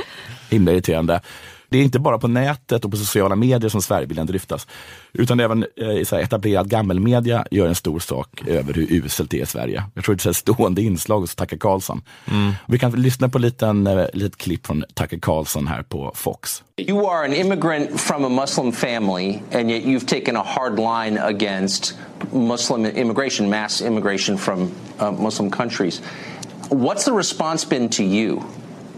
[0.51, 1.21] Himla irriterande.
[1.69, 4.67] Det är inte bara på nätet och på sociala medier som Sverigebilden dryftas,
[5.13, 9.47] utan även eh, etablerad gammelmedia gör en stor sak över hur uselt det är i
[9.47, 9.85] Sverige.
[9.95, 12.03] Jag tror det är ett stående inslag hos Tucker Carlson.
[12.67, 16.63] Vi kan lyssna på ett liten, eh, litet klipp från Tucker Carlson här på Fox.
[16.77, 21.19] You are an immigrant from a Muslim family, and yet you've taken a hard line
[21.19, 21.95] against
[22.33, 26.03] Muslim immigration, mass immigration from uh, Muslim countries.
[26.71, 28.43] What's the response been to you?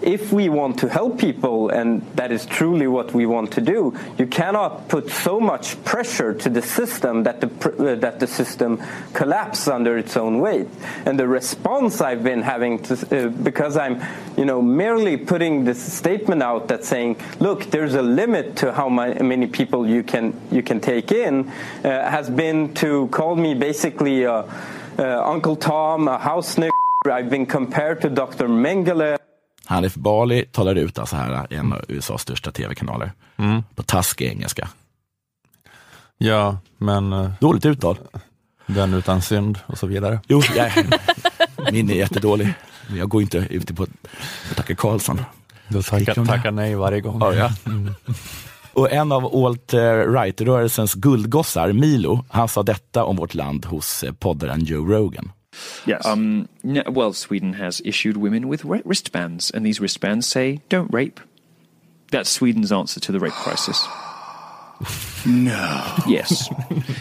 [0.02, 3.96] If we want to help people, and that is truly what we want to do,
[4.18, 8.80] you cannot put so much pressure to the system that the uh, that the system
[9.12, 10.68] collapses under its own weight.
[11.06, 14.00] And the response I've been having to, uh, because I'm,
[14.36, 18.88] you know, merely putting this statement out that saying, look, there's a limit to how
[18.88, 23.54] my, many people you can you can take in, uh, has been to call me
[23.54, 24.42] basically uh,
[24.98, 26.70] uh, Uncle Tom, a house nigger.
[27.06, 28.48] I've been compared to Dr.
[28.48, 29.18] Mengele.
[29.68, 33.12] Hanif Bali talar ut alltså här i en av USAs största tv-kanaler.
[33.36, 33.62] Mm.
[33.74, 34.68] På taskig engelska.
[36.18, 37.12] Ja, men...
[37.12, 37.98] eh, Dåligt uttal.
[38.66, 40.20] Den utan synd och så vidare.
[40.28, 40.72] Jo, jag,
[41.72, 42.54] min är jättedålig.
[42.88, 43.86] Men jag går inte ut på,
[44.48, 45.20] på Tucker Carlson.
[45.68, 47.20] Du tackar, tackar nej varje gång.
[47.20, 47.50] Ja, ja.
[48.72, 54.64] Och en av alt-right-rörelsens guldgossar, Milo, han sa detta om vårt land hos eh, poddaren
[54.64, 55.32] Joe Rogan.
[55.86, 56.04] Yes.
[56.04, 61.20] Um, n- well, Sweden has issued women with wristbands, and these wristbands say "Don't rape."
[62.10, 63.86] That's Sweden's answer to the rape crisis.
[65.26, 65.96] No.
[66.06, 66.48] Yes.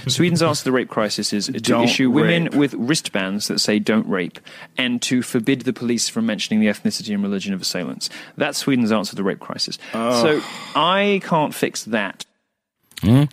[0.08, 2.56] Sweden's answer to the rape crisis is to Don't issue women rape.
[2.56, 4.40] with wristbands that say "Don't rape,"
[4.80, 8.10] and to forbid the police from mentioning the ethnicity and religion of assailants.
[8.36, 9.78] That's Sweden's answer to the rape crisis.
[9.94, 10.22] Oh.
[10.24, 10.42] So
[10.76, 12.26] I can't fix that.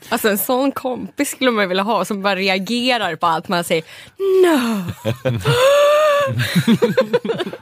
[0.08, 3.84] Alltså en sån kompis skulle man vilja ha som bara reagerar på allt man säger.
[4.18, 4.84] No!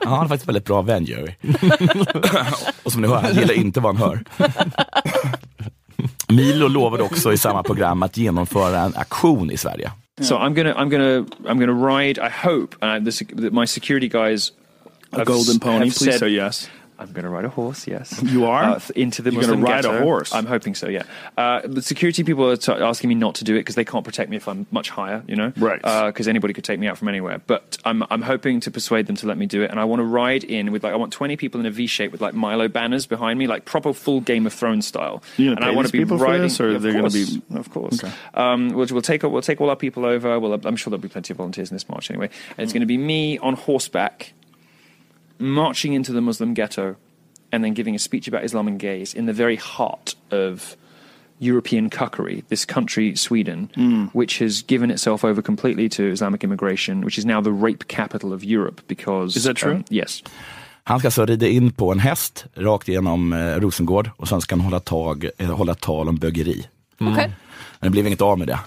[0.05, 1.35] Ja, han är faktiskt väldigt bra vän, Jerry.
[2.83, 4.25] och som ni hör, han gillar inte vad han hör.
[6.29, 9.91] Milo lovade också i samma program att genomföra en aktion i Sverige.
[10.21, 12.21] So I'm gonna, I'm gonna, I'm gonna ride.
[12.27, 14.53] I hope the, sec- that my security guys.
[15.13, 16.71] A have golden pony, please said- say yes.
[17.03, 17.87] I'm going to ride a horse.
[17.87, 18.63] Yes, You are?
[18.65, 20.35] uh, into the You're gonna Muslim ride a horse?
[20.35, 20.89] I'm hoping so.
[20.89, 21.03] Yeah.
[21.37, 24.05] Uh, the security people are t- asking me not to do it because they can't
[24.05, 25.23] protect me if I'm much higher.
[25.27, 25.81] You know, Right.
[25.83, 27.41] Because anybody could take me out from anywhere.
[27.47, 30.01] But I'm, I'm hoping to persuade them to let me do it, and I want
[30.01, 32.35] to ride in with like I want 20 people in a V shape with like
[32.35, 35.23] Milo banners behind me, like proper full Game of Thrones style.
[35.39, 36.43] And I want to be riding.
[36.43, 37.31] this, or they're gonna course.
[37.37, 38.03] be- of course.
[38.03, 38.13] Okay.
[38.35, 40.39] Um, we'll, we'll take we'll take all our people over.
[40.39, 42.31] Well, I'm sure there'll be plenty of volunteers in this march anyway.
[42.57, 44.33] And it's going to be me on horseback,
[45.43, 46.95] marching into the Muslim ghetto,
[47.53, 50.77] and then giving a speech about Islam and gays in the very heart of
[51.41, 52.43] European cuckery.
[52.49, 54.09] This country, Sweden, Mm.
[54.13, 58.33] which has given itself over completely to Islamic immigration, which is now the rape capital
[58.33, 59.73] of Europe because Is that true?
[59.75, 60.23] um, yes.
[60.85, 64.55] Han ska alltså rida in på en häst rakt igenom eh, Rosengård och sen ska
[64.55, 66.67] han hålla, tag, eh, hålla tal om bögeri.
[67.01, 67.33] Okej.
[67.81, 68.59] Men det blev inget av med det.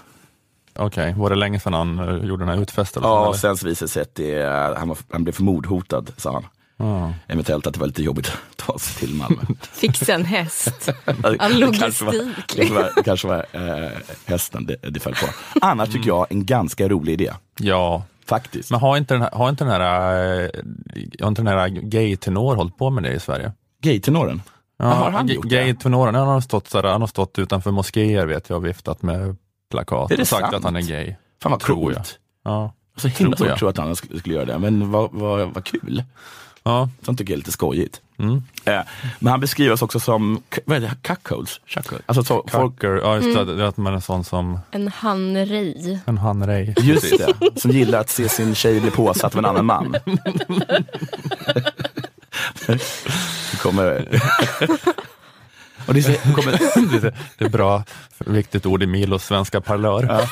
[0.74, 3.10] Okej, var det länge sedan han eh, gjorde den här utfästelsen?
[3.10, 3.32] Ja, eller?
[3.38, 4.42] sen så visade det sig att det,
[4.78, 6.44] han, var, han blev för mordhotad, sa han.
[6.78, 7.12] Ja.
[7.28, 9.42] Eventuellt att det var lite jobbigt att ta sig till Malmö.
[9.72, 10.90] Fixa en häst.
[11.04, 12.56] Det All kanske var, logistik.
[12.56, 13.90] kanske var, kanske var eh,
[14.24, 15.26] hästen det, det föll på.
[15.60, 17.32] Annars tycker jag en ganska rolig idé.
[17.60, 18.70] Ja, Faktiskt.
[18.70, 20.48] men har inte den här, har inte den här, eh,
[21.20, 23.52] har inte den här gay-tenor hållit på med det i Sverige?
[23.82, 24.42] Gay-tenoren?
[24.78, 25.56] Ja, har han gjort det?
[25.56, 29.36] Gay-tenoren, han har, stått, han har stått utanför moskéer vet jag och viftat med
[29.70, 30.54] plakat och sagt sant?
[30.54, 31.14] att han är gay.
[31.42, 31.96] Fan vad Tror jag.
[31.96, 32.18] coolt.
[32.44, 33.52] Ja, Så himla Tror svårt jag.
[33.54, 36.04] att tro att han sk- skulle göra det, men vad, vad, vad kul.
[36.66, 36.88] Ja.
[37.02, 38.00] Sånt tycker jag är lite skojigt.
[38.18, 38.42] Mm.
[38.64, 38.80] Eh,
[39.18, 41.60] men han beskrivs också som, vad är det, cuckolds?
[41.66, 42.02] Cuckold.
[42.06, 43.68] Alltså så, folk, ja just det, Mm.
[43.68, 46.00] att man är en sån som En hanrej.
[46.06, 46.74] en hanrej.
[46.82, 49.94] just det, som gillar att se sin tjej bli påsatt av en annan man.
[53.62, 54.08] Kommer...
[55.86, 56.52] Och det är så- kommer,
[57.38, 57.84] det, är bra,
[58.18, 60.26] viktigt ord i Milos svenska parlör.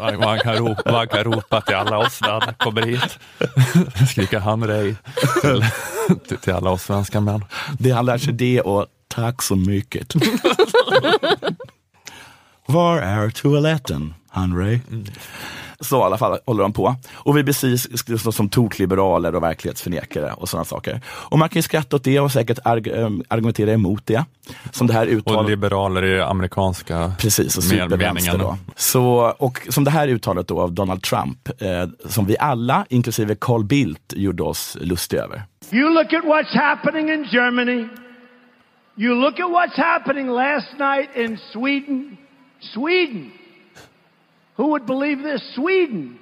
[0.00, 3.18] Man, man, kan ropa, man kan ropa till alla oss när han kommer hit.
[4.10, 4.96] Skrika hanrej
[5.40, 5.64] till,
[6.28, 7.44] till, till alla oss svenska män.
[7.78, 10.14] det han lär sig det och tack så mycket.
[12.66, 14.80] Var är toaletten, Henry?
[15.80, 16.94] Så i alla fall håller de på.
[17.14, 21.00] Och vi beskrivs som tokliberaler och verklighetsförnekare och sådana saker.
[21.06, 24.24] Och man kan ju skratta åt det och säkert arg ähm, argumentera emot det.
[24.72, 25.50] Som det här Och uttalet.
[25.50, 28.58] liberaler i amerikanska Precis, och supervänster då.
[28.76, 33.34] Så, och som det här uttalet då av Donald Trump, eh, som vi alla, inklusive
[33.40, 35.42] Carl Bildt, gjorde oss lustiga över.
[35.72, 37.88] You look at what's happening in Germany.
[38.96, 42.16] You look at what's happening last night in Sweden.
[42.74, 43.30] Sweden.
[44.58, 45.54] Who would believe this?
[45.54, 46.18] Sweden.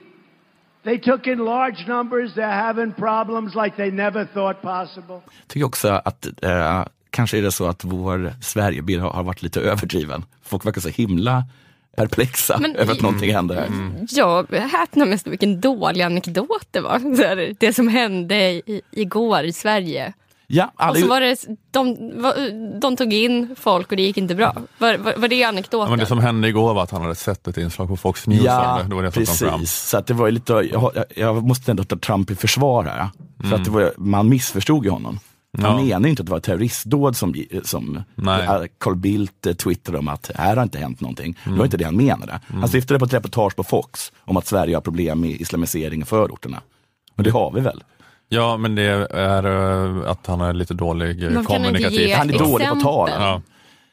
[0.85, 2.35] They took in large numbers.
[2.35, 5.21] They're having problems like they never thought possible.
[5.47, 9.61] tycker också att eh, kanske är det så att vår Sverigebild har, har varit lite
[9.61, 10.25] överdriven.
[10.43, 11.45] Folk verkar så himla
[11.97, 13.69] perplexa Men- över att någonting händer här.
[14.09, 17.55] Jag häpnar mest vilken dålig anekdot det var.
[17.61, 20.13] Det som hände i, igår i Sverige.
[20.49, 21.37] Ja, alla, Och så var det,
[21.71, 24.55] de, de tog in folk och det gick inte bra.
[24.79, 25.91] Var, var, var det Ja, anekdoten?
[25.91, 28.43] men det som hände igår var att han hade sett ett inslag på Fox News
[28.45, 28.89] Ja, om det.
[28.89, 29.73] Det var det precis.
[29.73, 33.09] Så att det var lite, jag, jag måste ändå ta Trump i försvar här.
[33.41, 33.59] För Mm.
[33.61, 35.19] att det var, man missförstod ju honom.
[35.59, 35.85] Han Ja.
[35.85, 37.35] menar ju inte att det var ett terroristdåd som,
[37.65, 38.69] som Nej.
[38.79, 41.33] Carl Bildt eh, twittrade om att här har inte hänt någonting.
[41.45, 41.59] Det Mm.
[41.59, 42.41] var inte det han menade.
[42.47, 46.05] Han syftade på ett reportage på Fox om att Sverige har problem med islamisering i
[46.05, 46.61] förorterna.
[47.17, 47.85] Och det har vi väl?
[48.29, 52.15] Ja, men det är eh, att han är lite dålig eh, kommunikativ.
[52.15, 52.83] Han är dålig på exempel?
[52.83, 53.11] tal.
[53.11, 53.43] Ja.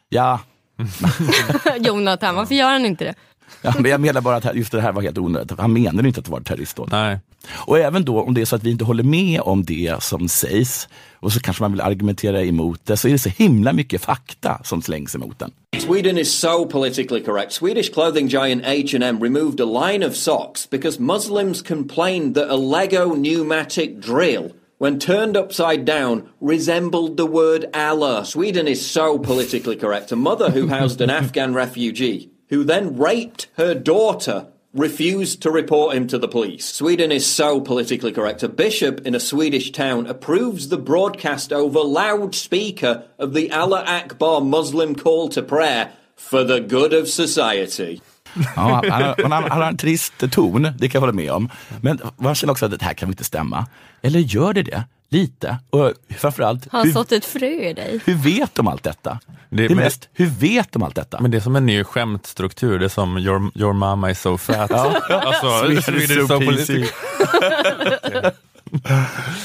[0.09, 0.39] Ja,
[1.79, 3.15] Jonathan, varför gör han inte det?
[3.61, 5.59] Ja, men jag menar bara att just det här var helt onödigt.
[5.59, 6.89] Han menade inte att det var ett terroristdåd.
[6.91, 7.19] Nej.
[7.51, 10.29] Och även då om det är så att vi inte håller med om det som
[10.29, 14.01] sägs och så kanske man vill argumentera emot det så är det så himla mycket
[14.01, 15.51] fakta som slängs emot den.
[15.79, 17.51] Sweden is so politically correct.
[17.51, 23.15] Swedish clothing giant H&M removed a line of socks because Muslims complained that a Lego
[23.15, 28.25] pneumatic drill when turned upside down resembled the word Allah.
[28.25, 30.11] Sweden is so politically correct.
[30.11, 35.95] A mother who housed an Afghan refugee who then raped her daughter refused to report
[35.95, 36.65] him to the police.
[36.65, 38.43] Sweden is so politically correct.
[38.43, 44.41] A bishop in a Swedish town approves the broadcast over loudspeaker of the Allah Akbar
[44.41, 48.01] Muslim call to prayer for the good of society.
[48.55, 51.49] Ja, han, han, han har en trist ton, det kan jag hålla med om.
[51.81, 53.67] Men man känner också att det här kan inte stämma.
[54.01, 54.83] Eller gör det det?
[55.13, 55.57] Lite.
[55.69, 57.99] Och framförallt, Har han hur, sått ett frö i dig?
[58.05, 59.19] hur vet de allt detta?
[59.49, 61.21] Det- Det, är det- mest, hur vet de allt detta?
[61.21, 64.37] Men det är som en ny skämtstruktur, det är som your, your mama is so
[64.37, 64.69] fat.
[64.73, 65.01] Ja.
[65.09, 66.45] Alltså, Swedish is Swedish so so PC.
[66.45, 66.91] politic.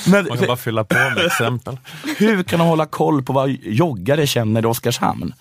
[0.07, 1.79] Men, Man kan bara fylla på med exempel.
[2.19, 5.35] Hur kan de hålla koll på vad joggare känner i Oskarshamn?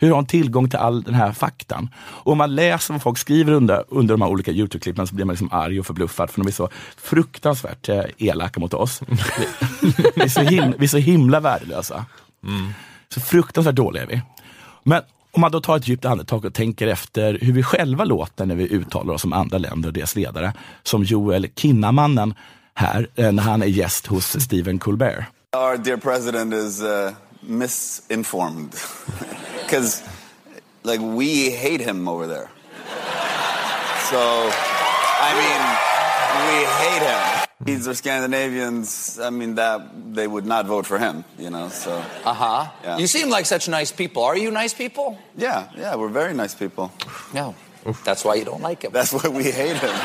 [0.00, 1.88] Hur har de tillgång till all den här faktan?
[1.96, 5.24] Och om man läser vad folk skriver under, under de här olika Youtube-klippen så blir
[5.24, 9.00] man liksom arg och förbluffad för de är så fruktansvärt eh, elaka mot oss.
[9.80, 12.06] vi, vi, är så himla, vi är så himla värdelösa.
[13.08, 14.22] Så fruktansvärt dåliga är vi.
[14.82, 18.46] Men om man då tar ett djupt andetag och tänker efter hur vi själva låter
[18.46, 20.52] när vi uttalar oss om andra länder och deras ledare.
[20.82, 22.34] Som Joel Kinnamannen
[22.74, 25.24] här eh, när han är gäst hos Stephen Colbert.
[25.56, 28.74] Our dear president is uh, misinformed
[29.66, 30.02] because,
[30.82, 32.50] like, we hate him over there.
[34.10, 34.20] So,
[35.28, 35.60] I mean,
[36.48, 37.20] we hate him.
[37.64, 39.18] These are Scandinavians.
[39.18, 39.80] I mean, that
[40.14, 41.24] they would not vote for him.
[41.38, 41.90] You know, so
[42.24, 42.66] Uh huh.
[42.84, 42.98] Yeah.
[42.98, 44.22] You seem like such nice people.
[44.24, 45.16] Are you nice people?
[45.36, 46.90] yeah, yeah, we're very nice people.
[47.32, 47.54] No.
[48.04, 48.92] That's why you don't like him.
[48.92, 49.94] That's why we hate him.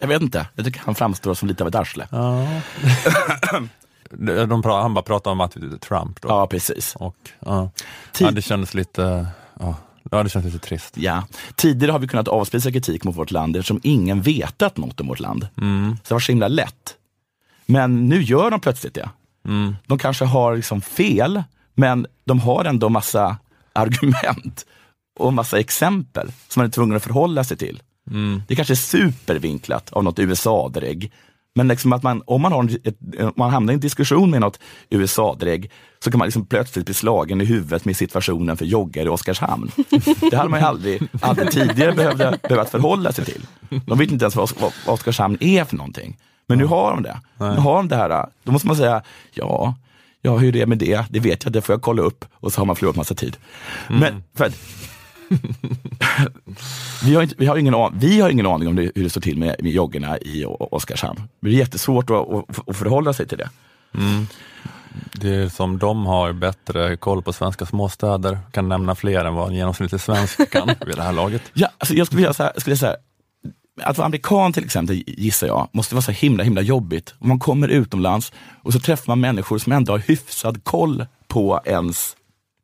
[0.00, 2.06] Jag vet inte, jag tycker han framstår som lite av ett arsle.
[2.10, 3.68] De,
[4.10, 6.28] de, pra- han bara pratar om att Trump då.
[6.28, 6.96] Ja, precis.
[6.96, 7.70] Och, ja.
[8.18, 9.26] Ja, det kändes lite,
[9.60, 9.74] ja,
[10.10, 10.96] ja, det kändes lite trist.
[10.96, 11.24] Ja.
[11.56, 15.20] Tidigare har vi kunnat avspisa kritik mot vårt land eftersom ingen vetat något om vårt
[15.20, 15.48] land.
[15.56, 15.96] Mm.
[15.96, 16.94] Så det var så himla lätt.
[17.66, 19.10] Men nu gör de plötsligt det.
[19.44, 19.76] Mm.
[19.86, 21.42] De kanske har liksom fel,
[21.74, 23.36] men de har ändå massa
[23.72, 24.66] argument
[25.18, 27.82] och massa exempel som man är tvungen att förhålla sig till.
[28.10, 28.42] Mm.
[28.48, 31.12] Det kanske är supervinklat av något USA-drägg.
[31.58, 34.40] Men liksom att man, om man, har ett, om man hamnar i en diskussion med
[34.40, 35.70] något USA-drägg
[36.04, 39.70] så kan man liksom plötsligt bli slagen i huvudet med situationen för joggare i Oskarshamn.
[40.30, 43.46] Det hade man ju aldrig, aldrig tidigare behövde, behövt förhålla sig till.
[43.86, 46.16] De vet inte ens vad, vad, Oskarshamn är för någonting.
[46.46, 47.20] Men nu har de det.
[47.38, 48.26] Nu har de det här.
[48.42, 49.02] Då måste man säga,
[49.32, 49.74] ja,
[50.22, 52.24] ja hur det är med det, det vet jag, det får jag kolla upp.
[52.32, 53.36] Och så har man förlorat massa tid.
[53.88, 54.54] Men för att,
[57.04, 59.10] vi, har inte, vi, har ingen an, vi har ingen aning om det, hur det
[59.10, 61.22] står till med, med joggerna i Oskarshamn.
[61.40, 62.28] Det är jättesvårt att,
[62.66, 63.50] att, förhålla sig till det.
[63.94, 64.26] Mm.
[65.12, 69.48] Det är som de har bättre koll på svenska småstäder, kan nämna fler än vad
[69.48, 71.42] en genomsnittlig svensk kan vid det här laget.
[71.52, 72.96] Ja, alltså jag skulle säga, skulle säga
[73.82, 77.14] att vara amerikan till exempel, gissar jag, måste vara så himla himla jobbigt.
[77.18, 81.60] Om man kommer utomlands och så träffar man människor som ändå har hyfsad koll på
[81.64, 82.16] ens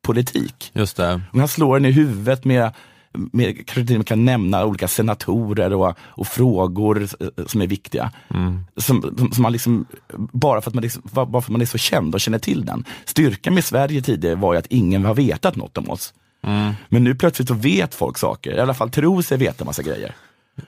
[0.05, 0.71] politik.
[0.75, 1.21] Just det.
[1.33, 2.73] Om han slår en i huvudet med,
[3.13, 7.67] med kanske till och med kan nämna olika senatorer och, och frågor eh, som är
[7.67, 8.13] viktiga.
[8.77, 9.87] Som, som, som man liksom,
[10.33, 12.65] bara, för att man liksom, bara för att man är så känd och känner till
[12.65, 12.85] den.
[13.05, 16.15] Styrkan med Sverige tidigare var ju att ingen har vetat något om oss.
[16.89, 20.15] Men nu plötsligt så vet folk saker, i alla fall tror sig veta massa grejer.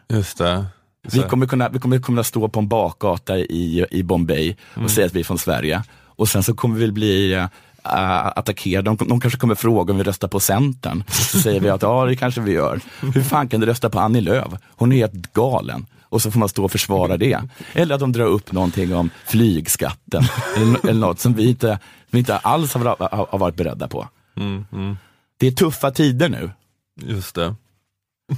[0.09, 0.67] Just det.
[1.13, 4.89] Vi kommer kunna, vi kommer kunna stå på en bakgata i, i Bombay och Mm.
[4.89, 5.83] säga att vi är från Sverige.
[6.19, 7.47] Och sen så kommer vi bli
[7.93, 8.91] äh, attackerade.
[8.91, 11.05] De, de kanske kommer fråga om vi röstar på Centern.
[11.09, 12.81] Så säger vi att ja, det kanske vi gör.
[13.15, 14.53] Hur fan kan du rösta på Annie Lööf?
[14.77, 15.87] Hon är helt galen.
[16.09, 17.41] Och så får man stå och försvara det.
[17.73, 20.23] Eller att de drar upp någonting om flygskatten.
[20.57, 21.79] eller, eller något som vi inte, som
[22.11, 24.09] vi inte alls har, har, har varit beredda på.
[24.37, 24.97] Mm, mm.
[25.39, 26.51] Det är tuffa tider nu.
[27.03, 27.55] Just det.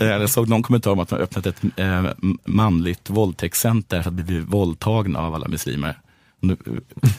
[0.01, 2.05] Eh, Jag såg någon kommentar om att man öppnat ett eh,
[2.44, 5.99] manligt våldtäktscenter för att bli våldtagna av alla muslimer.
[6.41, 6.57] Nu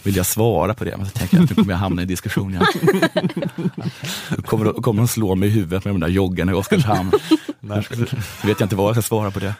[0.03, 2.05] vill jag svara på det, men så tänker jag att nu kommer jag hamna i
[2.05, 2.65] diskussion igen.
[4.37, 7.11] Nu kommer, de- kommer de slå mig i huvudet med de där joggarna i Oskarshamn.
[7.59, 7.73] Nu
[8.43, 9.55] vet jag inte vad jag ska svara på det.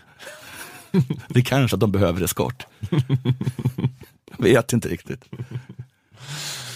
[1.27, 2.65] Det är kanske att de behöver eskort.
[4.37, 5.25] Jag vet inte riktigt.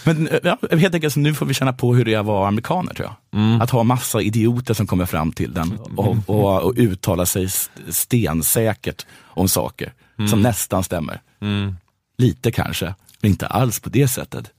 [0.06, 2.26] Men eh, ja, helt enkelt, så nu får vi känna på hur det är att
[2.26, 3.62] vara amerikaner tror jag.
[3.62, 7.92] Att ha massa idioter som kommer fram till den och, och, och uttala sig st-
[7.92, 10.42] stensäkert om saker som Mm.
[10.42, 11.22] nästan stämmer.
[11.42, 11.76] Mm.
[12.18, 14.52] Lite kanske, men inte alls på det sättet.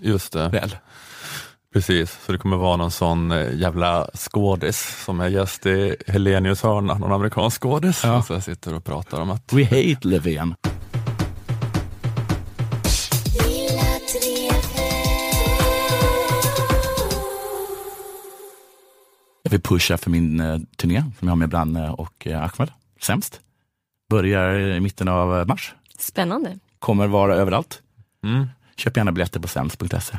[0.00, 0.48] Just det.
[0.48, 0.76] Väl.
[1.72, 6.62] Precis, så det kommer vara någon sån eh, jävla skådis som är gäst i Helenius
[6.62, 8.00] hörna, någon amerikansk skådis.
[8.04, 8.22] Ja.
[8.22, 10.54] Så jag sitter och pratar om att We hate Löfven.
[19.42, 22.70] Jag vill pusha för min eh, turné som jag har med Branne och eh, Ahmed.
[23.00, 23.40] Sämst.
[24.10, 25.74] Börjar i mitten av eh, mars.
[25.98, 26.58] Spännande.
[26.80, 27.82] Kommer vara överallt.
[28.24, 28.46] Mm.
[28.76, 30.16] Köp gärna biljetter på sämst.se.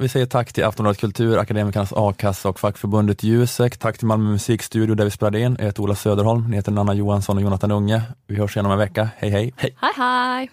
[0.00, 3.78] Vi säger tack till Aftonbladet Kultur, Akademikernas A-kassa och fackförbundet Jusek.
[3.78, 5.56] Tack till Malmö musikstudio där vi spelade in.
[5.58, 8.02] Jag heter Ola Söderholm, ni heter Nanna Johansson och Jonathan Unge.
[8.26, 9.08] Vi hörs igen om en vecka.
[9.16, 9.52] Hej hej!
[9.56, 9.76] hej.
[9.80, 10.50] Hej hej!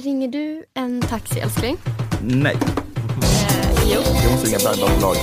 [0.00, 1.76] Ringer du en taxi älskling?
[2.22, 2.54] Nej.
[2.54, 4.00] Eh, jo.
[4.22, 5.16] Jag måste ringa Bergdahl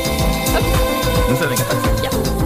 [1.30, 1.90] Nu ska jag ringa taxi.
[2.04, 2.41] Ja.